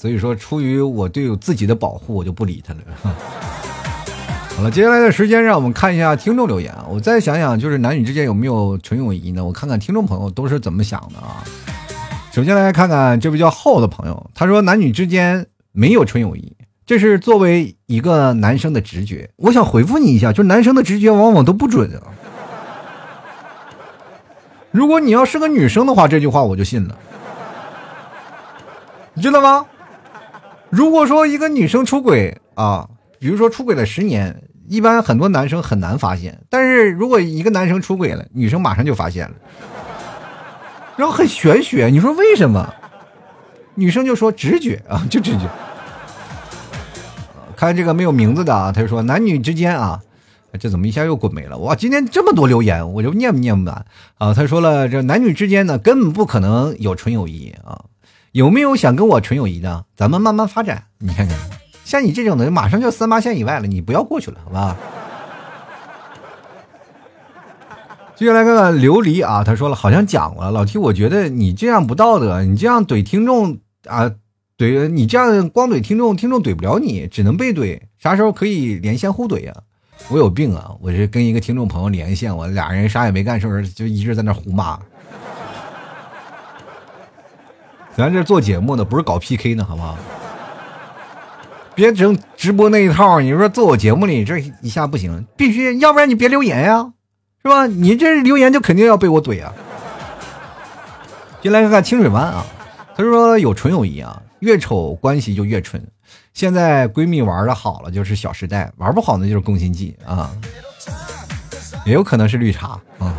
[0.00, 2.80] 所以说，出于我对我自己的保护，我就不理他了。
[4.56, 6.74] 好了，接下来的时间让我们看一下听众留言。
[6.88, 9.44] 我再想想，就是男女之间有没有纯友谊呢？
[9.44, 11.44] 我看看听众朋友都是怎么想的啊。
[12.32, 19.28] 首先来看看这位叫浩的朋友，他说男女之间没有纯友谊，这是作为一个男生的直觉。
[19.36, 22.08] 我想回复你一下，就是男生的直觉往往都不准啊。
[24.70, 26.96] 如果你要是个女生的话，这句话我就信了，
[29.12, 29.66] 你知道吗？
[30.70, 39.34] 如果说一个女生出轨啊，比如说出轨了十年，一般很多男生很难发现，但是如果一个男生出轨了，女生马上就发现了。
[40.96, 42.72] 然后很玄学，你说为什么？
[43.74, 45.48] 女生就说直觉 啊，就直觉。
[47.56, 50.00] 看这个没有名字的啊，他就说男女之间啊，
[50.60, 51.58] 这怎么一下又滚没了？
[51.58, 53.84] 哇，今天这么多留言，我就念不念不完
[54.18, 54.32] 啊？
[54.34, 57.82] 他说了，这男女之间呢，根本不可能有纯友谊啊。
[58.32, 59.86] 有没有想跟我纯友谊的？
[59.96, 60.84] 咱们慢慢发展。
[60.98, 61.36] 你看看，
[61.84, 64.76] 像你这种的，马上就三八线以外了，你不要过去了，好吧？
[68.14, 70.50] 接下来看看琉璃啊，他说了，好像讲了。
[70.50, 74.12] 老提，我觉得你这样不道德，你这样怼听众啊，
[74.56, 77.80] 怼你这样光怼听众，听众怼不了你，只能被怼。
[77.98, 79.52] 啥时候可以连线互怼呀？
[80.08, 80.72] 我有病啊！
[80.80, 84.78] 我是跟一个听众朋友连线，我俩人啥也没干，是不是就一直在那胡骂？
[87.96, 89.96] 咱这做节目呢，不是搞 PK 呢，好不好？
[91.74, 93.20] 别整直播那一套。
[93.20, 96.92] 你说做我节目里这一下不行，必须要不然你别留言呀，
[97.42, 97.66] 是吧？
[97.66, 99.52] 你这留言就肯定要被我怼啊。
[101.40, 102.44] 进来看看清水湾啊，
[102.94, 105.82] 他说有纯友谊啊，越丑关系就越纯。
[106.34, 110.30] 现在闺蜜玩的好了就是小时代，玩不好那就是宫心计啊，
[111.84, 113.14] 也有可能是绿茶啊。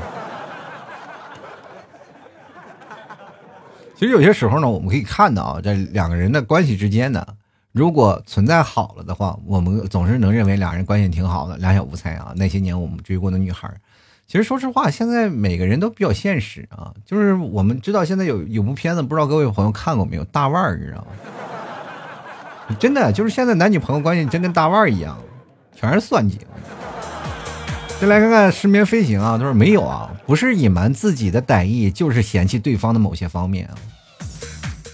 [4.01, 7.23] 其实有些时候呢，我们可以看到啊，这两个人的关系之间呢，
[7.71, 12.33] 如果存在好了的话，我们总是能认为两人关系挺好的，两小无猜啊。
[12.35, 13.71] 那些年我们追过的女孩，
[14.25, 16.91] 其实说实话，现在每个人都比较现实啊。
[17.05, 20.23] 就是我们知道现在有有部片子，不知道各位朋友看过没有？
[20.23, 22.75] 大腕儿，你知道吗？
[22.79, 25.15] 真的就是现在男女朋友关系真跟大腕儿一样，
[25.75, 26.39] 全是算计。
[27.99, 33.77] 再来看看失眠飞行啊，他说没有啊，不是隐瞒自己的歹意，就是嫌弃对方的某些方面啊。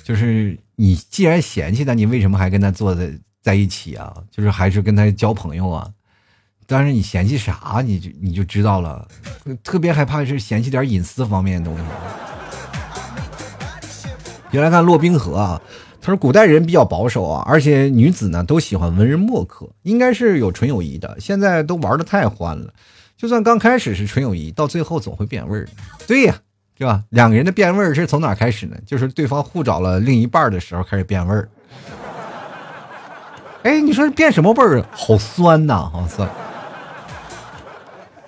[0.07, 4.15] 就是你既然嫌弃他，你为什么还跟他坐在在一起啊？
[4.31, 5.85] 就是还是跟他交朋友啊？
[6.65, 9.05] 但是你嫌弃啥，你就你就知道了。
[9.61, 11.83] 特别害怕是嫌弃点隐私方面的东西。
[14.51, 15.61] 原来看洛冰河啊，
[15.99, 21.17] 他说古代人比较保守啊，而且女子呢都喜欢文人墨客，应该是有纯友谊的。
[21.19, 22.73] 现在都玩的太欢了。
[23.17, 25.67] 就算刚开始是纯友谊，到最后总会变味儿。
[26.07, 26.39] 对呀，
[26.77, 27.03] 是吧？
[27.09, 28.77] 两个人的变味儿是从哪开始呢？
[28.85, 31.49] 就是对方互找了另一半的时候开始变味儿。
[33.63, 34.85] 哎，你说变什么味儿？
[34.91, 36.29] 好酸呐，好酸！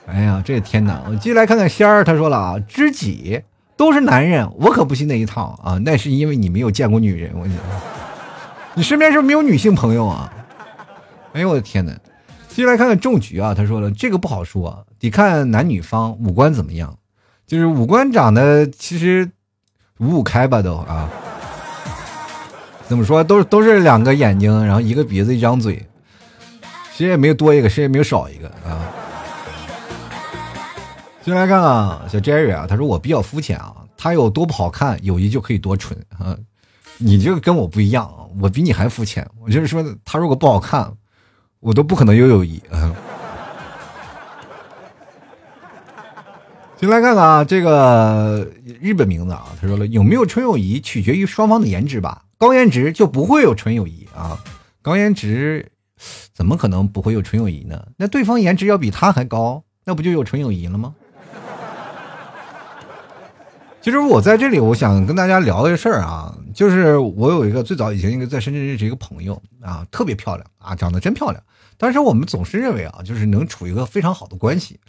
[0.07, 1.03] 哎呀，这天哪！
[1.07, 3.41] 我继续来看看仙儿，他说了啊，知己
[3.77, 5.77] 都是男人，我可不信那一套啊。
[5.85, 7.63] 那是因为你没有见过女人，我跟，你说，
[8.73, 10.33] 你身边是不是没有女性朋友啊？
[11.33, 11.93] 哎呦我的天哪！
[12.47, 16.97] 接下来看看种局啊，他说了，这个不好说，得看男女方五官怎么样，
[17.49, 19.27] 就是五官长得其实
[19.97, 21.09] 五五开吧都啊，
[22.87, 25.83] 怎么说都都是两个眼睛，然后一个鼻子一张嘴，
[26.93, 28.85] 谁也没有多一个，谁也没有少一个啊。
[31.23, 36.37] 进来看看小 Jerry 啊，他说我比较肤浅啊，他有多不好看，友谊就可以多纯啊。
[36.99, 40.93] 你这个跟我不一样，我比你还肤浅，我就是说他如果不好看。
[41.61, 42.95] 我都不可能有友谊啊！
[46.79, 54.41] 先来看看啊，这个日本名字啊，他说了，有没有纯友谊取决于双方的颜值吧，高颜值就不会有纯友谊啊，
[54.81, 55.69] 高颜值
[56.33, 57.85] 怎么可能不会有纯友谊呢？
[57.97, 60.95] 那对方颜值要比他还高，那不就有纯友谊了吗？
[63.81, 71.43] 其实我在这里，我想跟大家聊一个事儿啊，就是我有一个最早以前一个在深圳认识一个朋友啊，特别漂亮啊，长得真漂亮。
[71.77, 74.79] 但是我们总是认为啊，就是能处一个非常好的关系。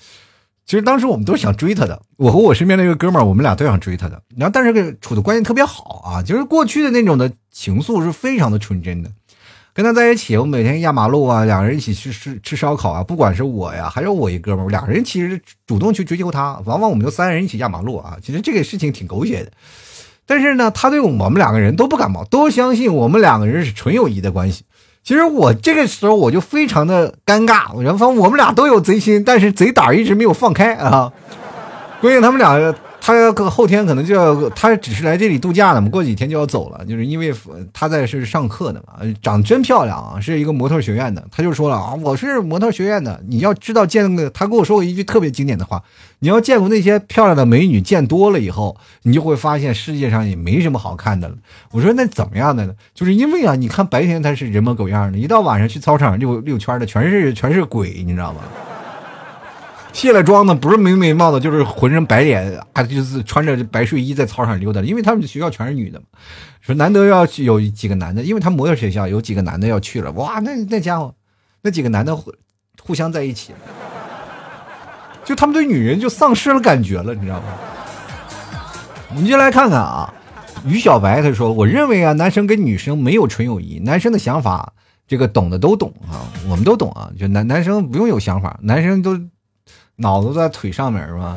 [0.70, 4.22] 其实当时我们都想追她的，我和我身边那个哥们儿，我们俩都想追她的。
[4.36, 9.10] 然后但是跟处的关系特别好啊，就是过去的那种的情愫是非常的纯真的。
[9.74, 13.02] 跟他在一起，我每天压马路啊，两个人一起去吃吃烧烤啊。
[13.02, 18.16] 不管是我呀，还有我一哥们儿，两个人其实主动去追求她，往往我们就三人一起压马路啊。
[18.22, 19.50] 其实这个事情挺狗血的，
[20.24, 24.62] 但是呢，他对我们两个人都不感冒，都相信我们两个人是纯友谊的关系。
[25.02, 31.12] 其实我这个时候我就非常的尴尬，元芳我们俩都有贼心，但是贼胆一直没有放开啊。
[32.00, 32.74] 关键他们俩。
[33.00, 37.34] 他后天可能就要，他只是来这里度假的嘛，过几天就要走了，就是因为
[37.72, 45.82] 他在是上课的嘛，长得真漂亮啊，是一个模特学院的，他就说了啊，我是模特学院的，你要知道见个，他跟我说过一句特别经典的话，
[46.18, 51.34] 你要见过那些漂亮的美女，见多了以后，你就会发现世界上也没什么好看的了。
[51.72, 52.74] 我说那怎么样的呢？
[52.94, 58.40] 就是因为啊，你看白天他是人模狗样的，一到晚上去操场溜溜圈的，全是全是鬼，你知道吗？
[59.92, 64.80] 卸了妆的不是没眉毛的，就是浑身白脸，还就是穿着白睡衣在操场溜达。
[64.82, 66.06] 因为他们学校全是女的嘛，
[66.60, 71.14] 说难得要有几个男的，因为他模特学校有几个男的要去了，哇，那那家伙，
[71.62, 72.32] 那几个男的互
[72.82, 73.52] 互相在一起，
[75.24, 77.46] 就他们对女人就丧失了感觉了，你知道吗？
[79.10, 80.14] 我们就来看看啊，
[80.64, 84.72] 于小白他说，我认为啊，男生跟女生没有纯友谊，男生的想法
[85.08, 89.18] 这个懂的都懂啊，我们都懂啊，就男男生不用有想法，男生都。
[90.00, 91.36] 脑子在腿上面是吧？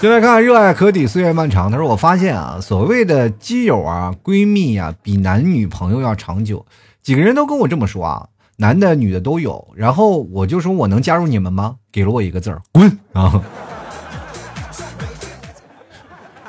[0.00, 1.70] 就来看，热爱可抵岁月漫长。
[1.70, 6.64] 他说：“我发现啊，所谓的基友啊、闺蜜呀，比男女朋友要长久。
[7.02, 9.66] 几个人都跟我这么说啊，男的、女的都有。
[9.74, 11.76] 然后我就说我能加入你们吗？
[11.90, 13.42] 给了我一个字儿，滚啊！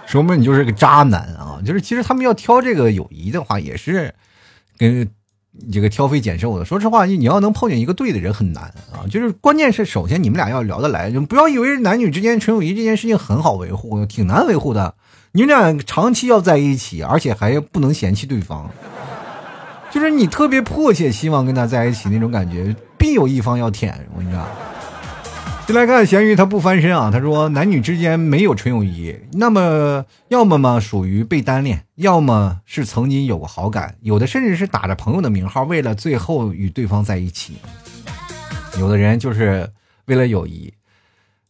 [0.06, 1.60] 说明你就是个渣男啊！
[1.66, 4.14] 就是其实他们要挑这个友谊的话，也是
[4.78, 5.10] 跟
[5.66, 6.66] 你这个挑肥拣瘦的。
[6.66, 9.06] 说实话，你要能碰见一个对的人很难啊。
[9.10, 14.96] 就是关键是，首先你们俩要聊得来，就不要以为男女之间纯友谊这件事情很好维护，挺难维护的。
[15.32, 18.70] 你们俩长期要在一起，而且还不能嫌弃对方，
[19.92, 24.08] 就是你特别迫切希望跟他在一起那种感觉，必有一方要舔。
[24.14, 24.46] 我跟你讲。
[25.70, 27.12] 先来看咸鱼，他不翻身啊。
[27.12, 37.58] 他说，男女之间没有纯友谊，那么要么嘛属于被单恋，要么是曾经有过好感，有的甚至是打着朋友的名号，为了最后与对方在一起。
[38.80, 39.70] 有的人就是
[40.06, 40.74] 为了友谊。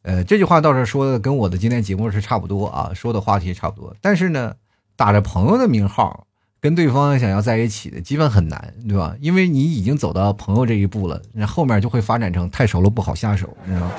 [0.02, 3.96] 呃，这句话倒是说的跟我的今天节目是差不多啊，说的话题差不多。
[4.02, 4.54] 但是呢，
[4.98, 6.26] 打着朋友的名号。
[6.62, 9.16] 跟对方想要在一起的，基本很难，对吧？
[9.22, 13.94] 因为你已经走到朋友这一步了，那后面就会发展成太熟了不好下手，你知道吗？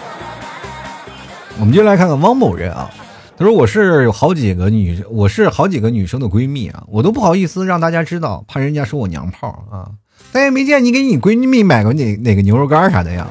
[1.58, 2.90] 我们就来看看汪某人啊，
[3.36, 9.90] 他说我是有好几个女，我是好几个女生的闺蜜啊，我都不好意思让大家知道，怕人家说我娘炮啊。
[10.32, 13.26] 但也没见你给你闺蜜买过哪哪个牛肉干啥的呀？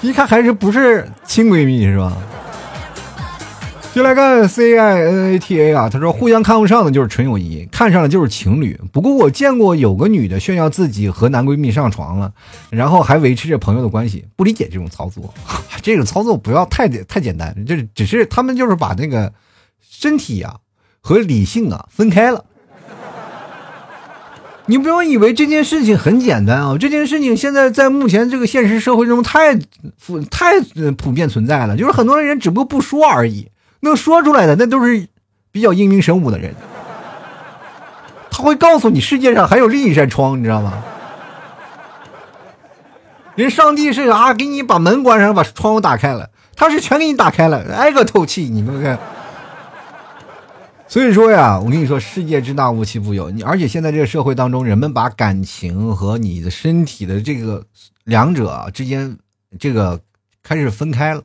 [0.00, 2.16] 一看还是不是亲闺蜜是吧？
[3.94, 8.78] 就来看 C I N A T A 啊，他说互相看不上的就是纯友谊，看上了就是情侣。
[8.92, 12.32] 不过我见过有个女的炫耀自己和男闺蜜上床了，
[12.70, 15.34] 然后还维持着朋友的关系，不理解这种操作。
[15.82, 19.32] 这种操作不要太太简单，就是只是他们就是把那个
[19.80, 20.58] 身体啊
[21.00, 22.44] 和理性啊分开了。
[24.66, 29.56] 你不要以为这件事情很简单啊，这件事情现在在目前这个现实社会中太
[30.30, 30.60] 太
[30.96, 33.48] 普遍存在了，就是很多人只不过不说而已。
[33.80, 35.08] 能说出来的那都是
[35.50, 36.54] 比较英明神武的人，
[38.30, 40.82] 他会告诉你世界上还有另一扇窗，你知道吗？
[43.34, 48.98] 人上帝是啊，给你把门关上，把窗户打开了，他是全给你打开了，挨个透气，你们看。
[50.88, 57.64] 所以说呀，我跟你说，世界之大无奇不有，你而且现在这个社会当中，人们把感情和你的身体的这个
[58.04, 59.16] 两者之间
[59.60, 60.00] 这个
[60.42, 61.22] 开始分开了。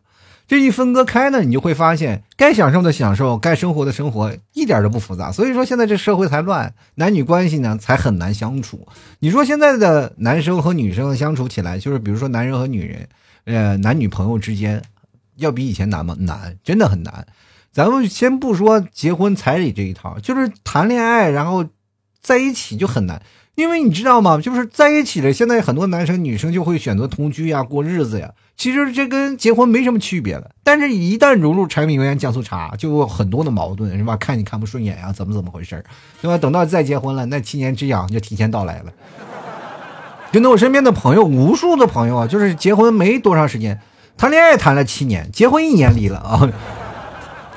[0.47, 5.31] 这一分割开呢，你就会发现，该享受的享受，该生活的生活，一点都不复杂。
[5.31, 8.87] 所以说，现在这社会才乱，男女关系呢才很难相处。
[9.19, 13.07] 你说现在的男生和女生相处起来，就是比如说男人和女人，
[13.45, 14.83] 呃，男女朋友之间，
[15.37, 16.15] 要比以前难吗？
[16.19, 17.25] 难，真的很难。
[17.71, 21.65] 咱们先不说结婚彩礼这一套，就是谈恋爱，然后
[22.21, 23.21] 在一起就很难。
[23.55, 24.39] 因为你知道吗？
[24.41, 28.31] 就是在一起了，现在很多男生女生就会选择同居呀，过日子呀。
[28.57, 30.49] 其实这跟结婚没什么区别了。
[30.63, 34.17] 但是，一旦融入柴米油盐酱醋茶，就有很多的矛盾，是吧？
[34.17, 35.85] 看你看不顺眼呀，怎么怎么回事儿
[36.21, 36.37] 对吧？
[36.37, 38.91] 等到再结婚了，那七年之痒就提前到来了。
[40.31, 43.79] 真的，我身边的朋友，无数的朋友啊，就是结婚没多长时间，
[44.17, 46.49] 谈恋爱谈了七年，结婚一年离了啊。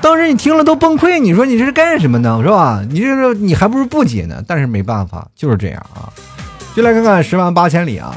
[0.01, 2.41] 当时你听了都崩溃，你说你这是干什么呢？
[2.43, 2.85] 是吧？
[2.89, 4.43] 你这是你还不如不结呢。
[4.47, 6.13] 但是没办法，就是这样啊。
[6.77, 8.15] 就来看看十万八千里啊。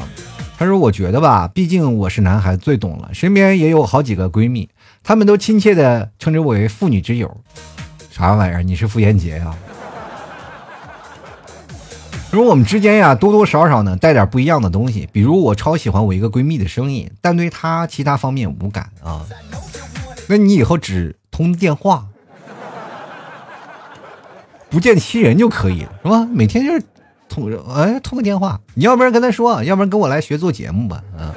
[0.58, 3.10] 他说：“我觉得吧，毕竟我是男孩，最懂了。
[3.14, 4.70] 身边也有好几个闺蜜，
[5.02, 7.36] 她们都亲切的称之我为妇女之友。
[8.12, 8.62] 啥玩意儿？
[8.62, 9.56] 你是傅炎洁呀？
[12.30, 15.08] 如我们之间呀，多多少少呢带点不一样的东西。
[15.14, 19.26] 比如我超喜欢我一个闺蜜的声音，但对她其他方面无感啊。
[20.28, 22.06] 那你以后只……”通电话，
[24.70, 26.28] 不见其人就可以了，是吧？
[26.30, 26.84] 每天就是
[27.30, 28.60] 通，哎，通个电话。
[28.74, 31.34] 你要不然跟他说，要不然跟我来学做节目吧，啊。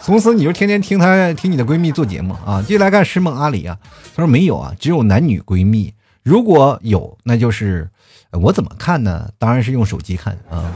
[0.00, 2.60] 从此你就天天听他听你的闺蜜做节目啊。
[2.66, 3.78] 接下来看师梦阿里啊，
[4.16, 5.94] 他说没有啊，只有男女闺蜜。
[6.24, 7.88] 如果有，那就是
[8.32, 9.30] 我怎么看呢？
[9.38, 10.68] 当然是用手机看啊。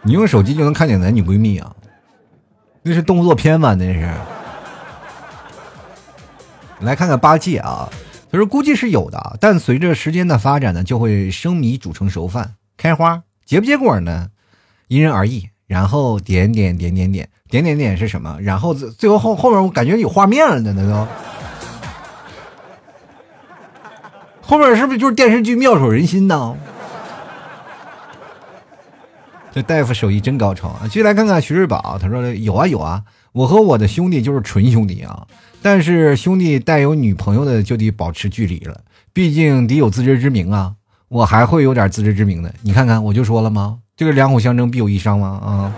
[0.00, 1.70] 你用手机就能看见男女闺蜜啊？
[2.82, 3.74] 那是动作片吗？
[3.74, 4.10] 那是。
[6.84, 7.88] 来看看八戒啊，
[8.30, 14.28] 他说估计是有的，但随着时间的发展呢，就会生米煮成熟饭，开花结不结果呢，
[14.88, 15.48] 因人而异。
[15.66, 18.38] 然后点点点点点点点点是什么？
[18.42, 21.08] 然后最最后后后面我感觉有画面了呢，那都
[24.46, 26.54] 后面是不是就是电视剧《妙手仁心》呢？
[29.54, 30.80] 这大夫手艺真高超啊！
[30.86, 33.00] 继续来看看徐瑞宝，他说有啊有啊，
[33.30, 35.24] 我和我的兄弟就是纯兄弟啊。
[35.62, 38.80] 但是兄弟带有女朋友的就得保持距离了，
[39.12, 40.72] 毕竟得有自知之明啊。
[41.06, 43.78] 我还会有点自知之明的，你看看，我就说了吗？
[43.96, 45.40] 这个两虎相争必有一伤吗？
[45.40, 45.72] 啊，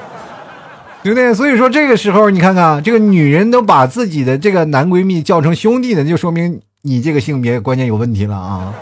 [1.02, 1.34] 对不对？
[1.34, 8.72] 所以说这个时候，你看看这个女人都把自己的这个男闺蜜叫成兄弟的，就说明你这个性别观念有问题了啊。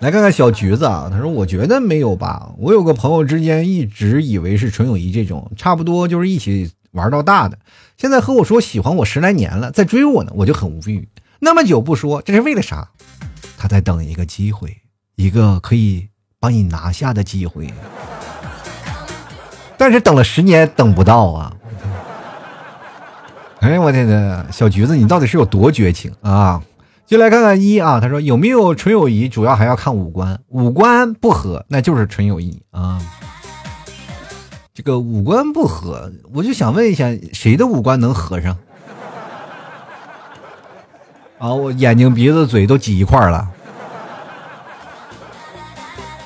[0.00, 7.58] 来看看小橘子啊，他说：“我觉得没有吧，我有个朋友之间一直以为是纯友谊，这种差不多就是一起玩到大的。”
[7.96, 11.08] 现在和我说喜欢我十来年了，在追我呢，我就很无语。
[11.38, 12.88] 那么久不说，这是为了啥？
[13.56, 14.76] 他在等一个机会，
[15.14, 17.72] 一个可以把你拿下的机会。
[19.78, 21.56] 但是等了十年等不到啊！
[23.60, 26.62] 哎，我天呐，小橘子，你到底是有多绝情啊？
[27.06, 33.00] 就来看看一啊，他说有没有纯友谊，主要还要看五官，五官不合那就是纯友谊啊。
[34.74, 38.58] 这个五官不合，我就想问一下，谁的五官能合上？
[41.38, 43.48] 啊，我眼睛、鼻子、嘴都挤一块了。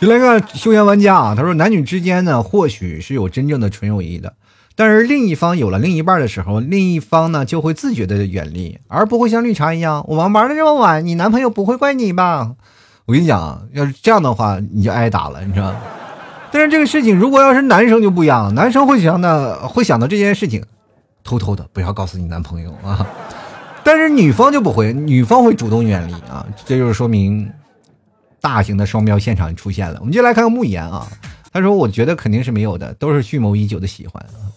[0.00, 4.32] 就来看休闲玩家啊，他说男女之间呢，或许是有真正的纯友谊的，
[4.80, 12.52] 但是另一方有了另一半的时候，另一方呢就会自觉的远离，而不会像绿茶一样，我们玩的这么晚，你男朋友不会怪你吧？
[13.04, 15.74] 我跟你讲，要是这样的话，你就挨打了，你知道。
[16.50, 20.64] 但是这个事情，如果要是男生就不一样，男生会想的，会想到这件事情，
[21.22, 23.06] 偷偷的不要告诉你男朋友啊。
[23.84, 27.52] 但是女方就不会，女方会主动远离啊，这就是说明。
[28.40, 31.06] 大型的双标现场出现了，我们就来看看慕言啊。
[31.52, 34.24] 他说：“我觉得肯定是没有的，都是蓄谋已久的喜欢。
[34.32, 34.48] 啊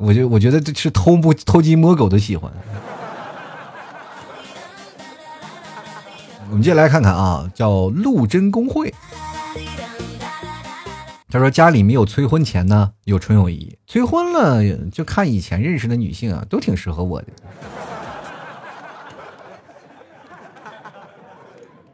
[0.00, 2.50] 我就我觉得这是偷摸偷鸡摸狗的喜欢。”
[6.50, 8.92] 我们接下来看看啊，叫陆贞公会。
[11.28, 17.28] 他说：“家里没有催婚钱呢，有纯友谊；催婚了，就看以前认识的女性啊，都挺适合我的。”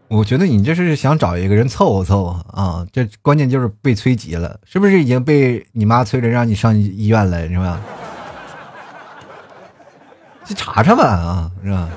[0.09, 7.81] 我觉得你这是想找一个人凑合凑合啊，这关键就是被催急了，是不是已经被你妈催着让你上医院了，是吧？
[10.45, 11.89] 去查查吧啊，是吧？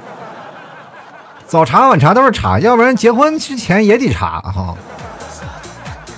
[1.46, 4.76] 早查晚查都是查，要不然结婚之前也得查哈。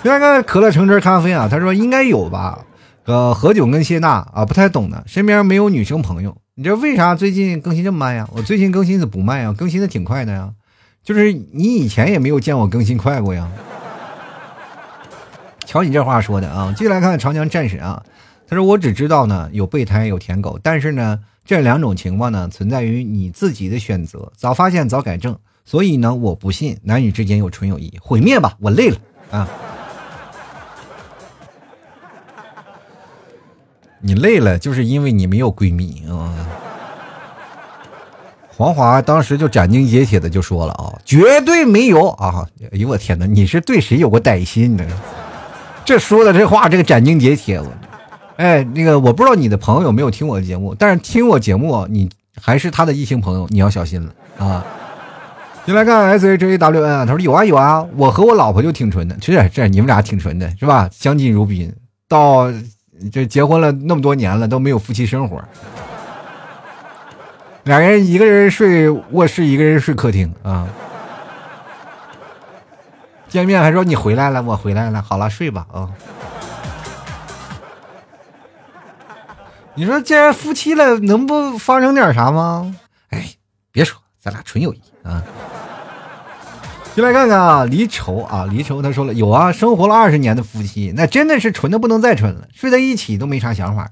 [0.02, 2.66] 第二个可乐橙汁咖啡啊，他说应该有吧？
[3.06, 6.38] 呃，何炅跟谢娜啊，不太懂的，身边没有女生朋友。
[6.56, 8.26] 你这为啥最近更新这么慢呀？
[8.32, 9.54] 我最近更新怎么不慢呀？
[9.58, 10.50] 更新的挺快的呀。
[11.04, 13.50] 就是你以前也没有见我更新快过呀，
[15.66, 16.72] 瞧你这话说的啊！
[16.78, 18.04] 继续来看长江战神啊，
[18.48, 25.36] 他说我只知道呢有备胎有舔狗，但是呢这两种情况呢存在于你自己的选择，早发现早改正，
[25.66, 28.98] 所以呢我不信男女之间有纯友谊，毁灭吧，我累了
[29.32, 29.50] 啊！
[34.00, 36.34] 你累了就是因为你没有闺蜜啊。
[38.62, 42.46] 黄华当时就斩钉截铁的就说了啊，绝对没有啊！
[42.72, 44.86] 哎呦我天哪，你是对谁有过歹心呢？
[45.84, 47.60] 这说的这话，这个斩钉截铁，
[48.38, 52.08] 哎，那个我不知道你的朋友有没有听我的节目，但是听我节目，你
[52.40, 54.64] 还是他的异性朋友，你要小心了啊！
[55.66, 60.88] 进来看 S H A W N 啊，他说有啊有啊，我和我老婆就挺纯的，是这你们俩挺纯的是吧？
[60.94, 61.74] 相敬如宾，
[62.08, 62.48] 到
[63.12, 65.44] 这结婚了那么多年了都没有夫妻生活。
[67.64, 70.68] 俩人一个人睡卧室，一个人睡客厅啊。
[73.28, 75.90] 见面还说你回来了，我回来了，好了，睡吧啊。
[79.76, 82.76] 你说既然夫妻了，能不发生点啥吗？
[83.10, 83.26] 哎，
[83.72, 85.24] 别说，咱俩纯友谊啊。
[86.94, 93.90] 进来看看啊，离愁啊，离愁，他说了有啊，生活了二十年的夫妻，那真的是纯的不能再纯了，睡在一起都没啥想法。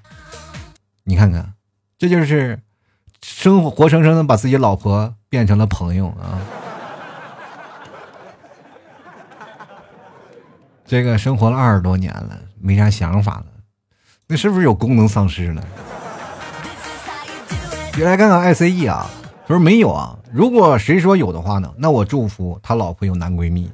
[1.05, 1.53] 你看看，
[1.97, 2.59] 这就是。
[3.21, 6.39] 生活活生生的把自己老婆变成了朋友啊！
[10.85, 13.45] 这个生活了二十多年了，没啥想法了，
[14.27, 15.63] 那是不是有功能丧失了？
[17.93, 19.09] 别来看看 I C E 啊，
[19.47, 20.17] 他说没有啊。
[20.31, 21.73] 如果谁说有的话呢？
[21.77, 23.71] 那我祝福他老婆有男闺蜜。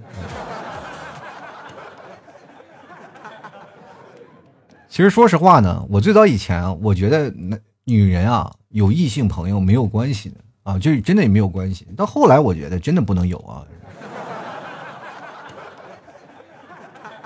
[4.90, 8.52] 其实说实话呢，我最早以前我觉得那女人啊。
[8.70, 11.88] 有异性朋友没有关系的啊，就是真的也没有关系。
[11.96, 13.64] 到后来我觉得真的不能有啊，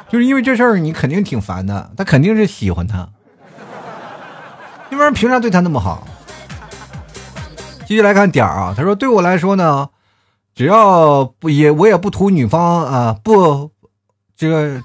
[0.10, 3.10] 就是因为这事儿你肯定挺烦的，他肯定是喜欢他，
[4.92, 6.08] 要不然凭啥对他那么好？
[7.88, 9.90] 继续来看点儿啊，他说对我来说呢，
[10.54, 13.72] 只要不也我也不图女方啊不，
[14.38, 14.84] 这个，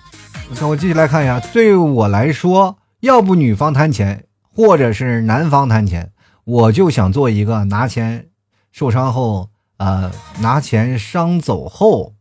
[0.66, 4.25] 我继续来看一下，对我来说，要不女方谈钱，
[4.55, 6.13] 或者是男方谈钱。
[6.45, 8.27] 我就想做一个拿钱
[8.71, 9.49] 受伤后，
[9.79, 12.13] 呃，拿钱伤走后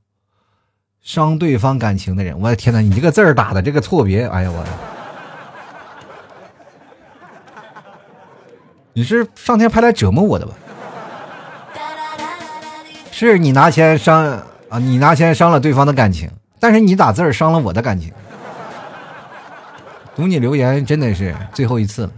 [1.01, 2.39] 伤对方感情的人。
[2.39, 4.63] 我的天哪，你这个字儿打的这个错别，哎呀我，
[8.93, 10.53] 你是上天派来折磨我的吧？
[13.11, 14.23] 是你拿钱伤
[14.69, 18.13] 啊，你拿钱伤了对方的感情，但是你打字儿伤了我的感情。
[20.15, 22.11] 读你留言真的是最后一次了。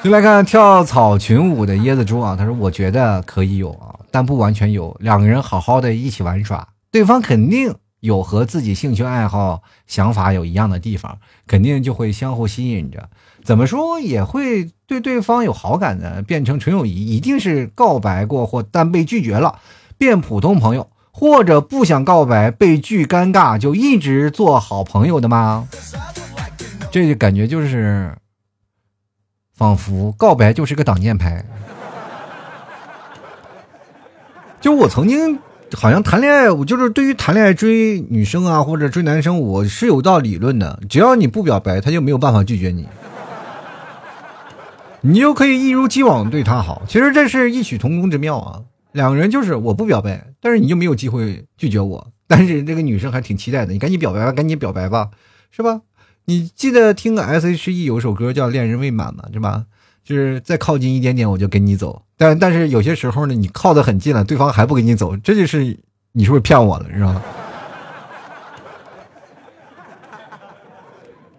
[0.02, 4.96] 就来看跳草裙舞的椰子猪啊，他说：“我觉得可以有啊，但不完全有。
[4.98, 13.10] 两个人好好的一起玩耍，对方肯定有和自己兴趣爱好、想法有一样的地方，肯定就会相互吸引着。
[13.44, 19.58] 怎么说也会对对方有好感的，变成纯友谊，一定是告白过或但被拒绝了，
[19.98, 25.68] 变普通朋友，或者不想告白被拒尴尬，就一直做好朋友的吗？
[26.90, 28.16] 这就感觉就是。”
[29.60, 31.44] 仿佛告白就是个挡箭牌。
[34.58, 35.38] 就我曾经
[35.74, 40.80] 好像谈恋爱，我就是对于谈恋爱追女生啊或者追男生，我是有道理论的。
[40.88, 42.88] 只要你不表白，他就没有办法拒绝你，
[45.02, 46.80] 你就可以一如既往对他好。
[46.88, 48.62] 其实这是异曲同工之妙啊。
[48.92, 52.06] 两个人就是我不表白，但是你就没有机会拒绝我。
[52.26, 55.10] 但是这个女生还挺期待的，你赶紧表白吧，赶紧表白吧，
[55.50, 55.82] 是吧？
[56.30, 59.24] 你记得听个 S H E 有首歌叫《恋人未满》吗？
[59.32, 59.64] 是吧？
[60.04, 62.02] 就是再靠近一点点，我就跟你走。
[62.16, 65.76] 但但是有些时候呢，你靠得很近了，对方还不跟你走，这就是
[66.12, 67.20] 你是不是骗我了，是吧？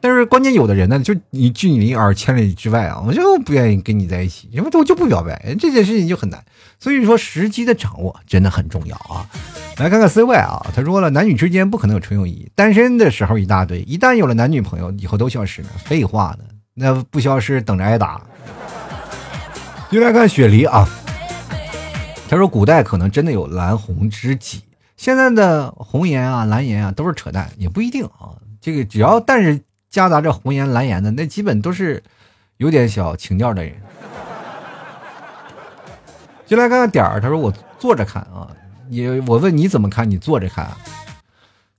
[0.01, 6.43] 但是关键有的人呢，就你距离而千里之外啊，我就不愿意跟你在一起，因为我就不表白，这件事情就很难。
[6.79, 9.29] 所以说时机的掌握真的很重要啊。
[9.77, 15.67] 来看看 C Y 啊，他说了，男女之间不可能有纯友谊，单身的时候一大堆，一旦有了男女朋友，以后都消失了。
[15.85, 18.21] 废话呢，那不消失等着挨打。
[19.91, 20.87] 就来看雪梨啊，
[22.27, 24.63] 他说古代可能真的有蓝红知己，
[24.97, 28.33] 现在的红颜啊、蓝颜啊都是扯淡，也不一定啊。
[28.59, 29.59] 这个只要但是
[29.91, 32.01] 夹杂着红颜蓝颜的，那基本都是
[32.57, 33.75] 有点小情调的人。
[36.47, 38.47] 就来看看点儿，他说我坐着看啊。
[38.89, 40.09] 你，我问你怎么看？
[40.09, 40.69] 你坐着看，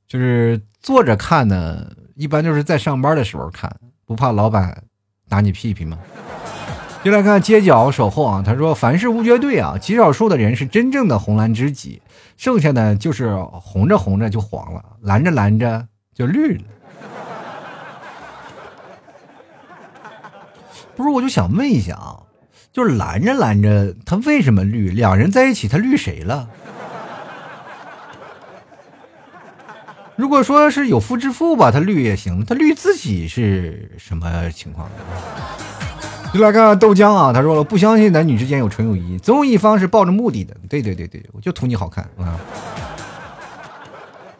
[0.07, 1.85] 就是坐着看呢。
[2.15, 3.75] 一般就是在上班的时候看，
[4.07, 4.83] 不怕老板
[5.29, 5.99] 打你屁屁吗？
[7.03, 8.43] 就来看街角守候啊。
[8.45, 12.01] 他说：“凡事无绝对啊，极少数的人是真正的红蓝知己，
[12.37, 16.65] 剩下的就是红着红着就黄了，蓝着蓝着就绿了。”
[21.03, 22.23] 不是，我就想问一下啊，
[22.73, 24.91] 就是拦着拦着，他为什么绿？
[24.91, 26.49] 两人在一起，他绿谁了？
[30.17, 32.45] 如果说是有夫之妇吧，他绿也行。
[32.45, 34.89] 他绿自己是什么情况？
[36.33, 40.57] 就来看豆浆啊，他说了不相信男女之间有纯友谊，总有一方是抱着目的的。
[40.69, 42.39] 对对对对，我就图你好看啊。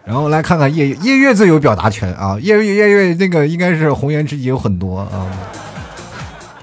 [0.05, 5.27] 然后来看看夜夜月最有表达权啊，夜月夜月那个应该是红颜知己有很多啊，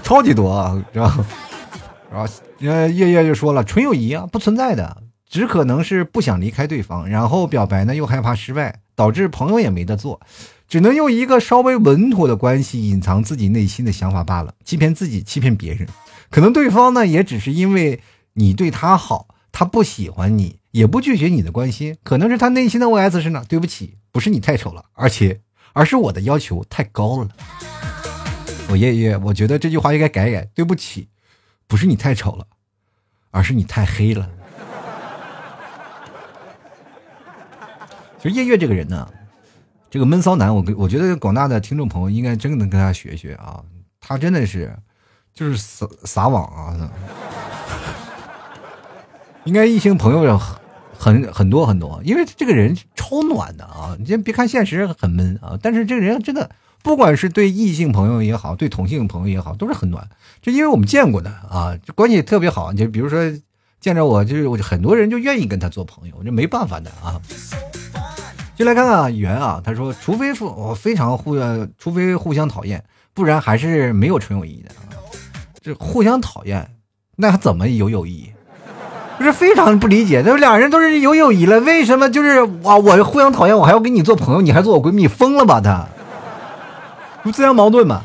[0.10, 1.24] 超级多啊，是吧？
[2.12, 2.28] 然后
[2.62, 8.80] 呃夜月就说了，纯友谊啊不存在的，只可能是不想离开对方，然后表白呢又害怕失败。
[8.95, 10.20] 导致朋友也没得做，
[10.68, 15.88] 只能用一个稍微稳妥的关系隐藏自己内心的想法罢了，欺骗自己，欺骗别人。
[16.32, 18.01] 可能对方呢，也只是因为
[18.34, 21.95] 你对他好，他不喜欢你，也不拒绝你的关心。
[22.03, 25.39] 可能是他内心的 OS 是呢，对不起，不是你太丑了，而且
[25.74, 27.30] 而是我的要求太高了。
[28.70, 31.09] 我夜夜，我觉得这句话应该改改，对不起，
[31.67, 32.45] 不是你太丑了，
[33.32, 34.30] 而是你太黑了。
[38.22, 39.09] 其实叶月这个人呢，
[39.89, 43.63] 这个闷骚男，我我觉得广大的听众朋友应该真的能跟他学学啊，
[43.99, 44.78] 他真的是
[45.34, 46.91] 就是撒撒网啊，
[49.45, 50.38] 应该异性朋友
[50.95, 56.51] 很很多很多，因为这个人超暖的啊，你先别看现实很闷啊，但是这个人真的
[56.82, 60.07] 不管是对异性朋友也好，对同性朋友也好，都是很暖，
[60.41, 63.19] 就因为我们见过的啊，关系特别好，就比如说
[63.80, 67.19] 见着我，就是我就很多人就愿意跟他做朋友，这没办法的啊。
[68.55, 71.36] 就来看看圆啊，他说，除非我非常互，
[71.77, 74.69] 除非互相讨厌，不然还是没有纯友谊的。
[75.61, 76.69] 这互相讨厌，
[77.15, 78.32] 那怎么有友谊？
[79.17, 85.88] 不是非常不理解，那俩人都是有友谊了，为什么就是哇，我互相讨厌，我还要跟你做朋友，你还做我闺蜜，疯了吧他？
[87.24, 88.03] 不自相矛盾吗？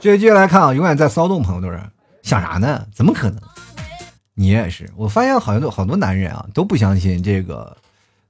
[0.00, 1.80] 接接下来看啊，永远在骚动朋友都是
[2.22, 2.86] 想啥呢？
[2.94, 3.40] 怎么可能？
[4.34, 7.76] 你也是，我发现好像都好多男人啊都不相信这个。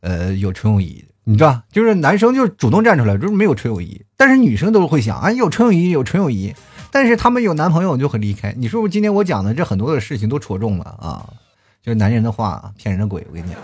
[0.01, 6.55] 呃，有纯友谊，你知道，就是男生就主动站出来，就是没有纯友谊，但是女生都会想啊，有纯友谊，有纯友谊，
[6.93, 8.55] 但是他们有男朋友就会离开。
[8.57, 8.87] 你说不？
[8.87, 11.27] 今天我讲的这很多的事情都戳中了啊，
[11.83, 13.59] 就是男人的话骗人的鬼，我跟你讲。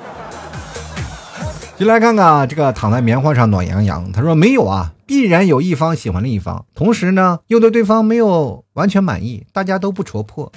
[1.78, 10.50] 就来看看这个躺在棉花上暖洋洋，他说没有啊，必然有一方喜欢另一方，同时呢又对对方没有完全满意，大家都不戳破，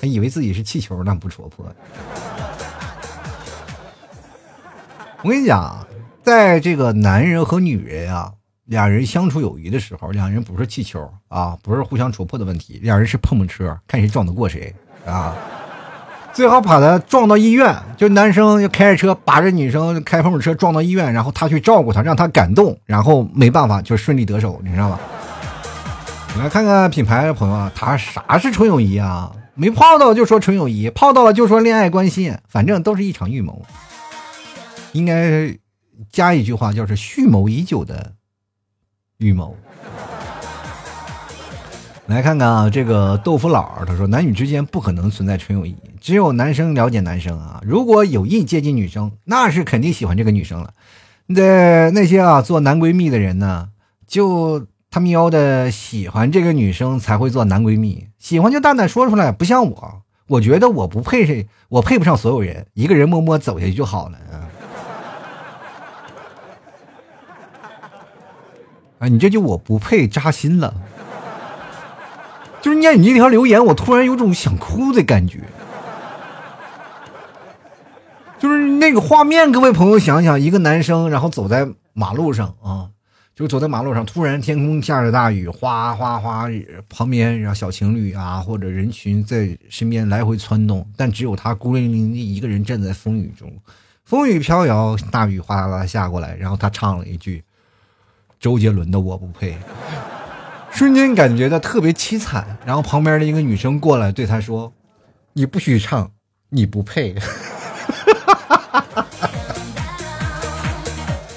[0.00, 1.66] 还以为自己是气球呢，不戳破。
[5.22, 5.84] 我跟你讲，
[6.22, 8.32] 在这个男人和女人啊
[8.66, 14.72] 两人相处有余的时候，两人不是气球啊，不是互相戳破的问题，两人是碰碰车，看谁撞得过谁
[15.04, 15.34] 啊。
[16.32, 24.98] 最好把他撞到医院，就男生就开着车把着女生开碰碰车撞到医院，然后他去照顾她，让她感动，然后没办法就顺利得手，你知道吧？
[26.38, 29.30] 来看看品牌的朋友啊，他啥是纯友谊啊？
[29.54, 33.62] 没泡到就说纯友谊，泡到了就说恋爱关系，反正都是一场预谋。
[34.92, 35.54] 应该
[36.10, 38.12] 加一句话，就是蓄谋已久的
[39.18, 39.54] 预谋。
[42.12, 47.58] 来看看啊，这个豆腐佬他说，男女之间不可能存在纯友谊，只有男生了解男生啊。
[47.64, 50.74] 如果有意接近女生，那是肯定喜欢这个女生了。
[51.24, 53.70] 那那些啊做男闺蜜的人呢，
[54.06, 64.18] 就他喵的喜欢这个女生才会做男闺蜜，喜欢就大胆说出来，不像我，我觉得我不配， 我配不上所有人，一个人默默走下去就好了。
[68.98, 70.74] 啊，你这就我不配扎心了。
[72.82, 75.38] 念你这条留言，我突然有种想哭的感觉。
[78.38, 82.90] 就是那个画面，各位朋友想想，一个男生然后走在马路上啊，
[83.36, 86.48] 就走在马路上，突然天空下着大雨，哗哗哗，
[86.88, 93.48] 旁边然后小情侣啊或者人群在身边来回窜动，但只有他孤零零的一个人站在风雨中，
[94.04, 97.44] 风雨飘摇，大雨哗啦啦下过来，然后他唱了一句
[98.40, 99.52] 周杰伦的《我不配》。
[100.72, 104.72] 瞬间感觉到特别凄惨，然后旁边的一个女生过来对他说
[105.34, 106.10] ：“你不许唱，
[106.48, 107.14] 你不配。”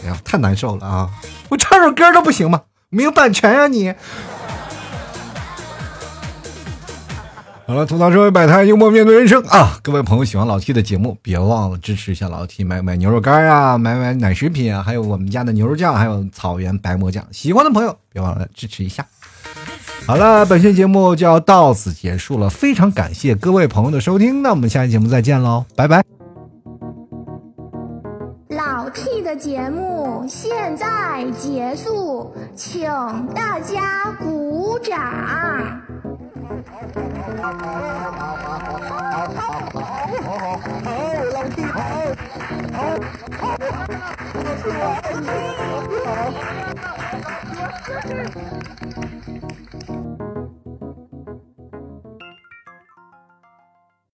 [0.04, 1.10] 哎呀，太难受了啊！
[1.50, 2.64] 我唱首歌都不行吗？
[2.90, 3.94] 没有版权呀你！
[7.68, 9.80] 好了，吐槽社会百态，幽默面对人生啊！
[9.84, 17.28] 各位朋友喜欢老 T 的节目，别忘了支持一下老 T，买买牛肉干啊，买买奶食品啊，还有我们家的牛肉酱，还有草原白馍酱。
[17.32, 19.06] 喜欢的朋友别忘了支持一下。
[20.08, 26.04] 好了，本期节目就要到此结束了，非常感谢各位朋友的收听，那我们下期节目再见喽，拜拜。
[28.50, 32.88] 老 T 的节目现在结束，请
[33.34, 35.82] 大家鼓掌。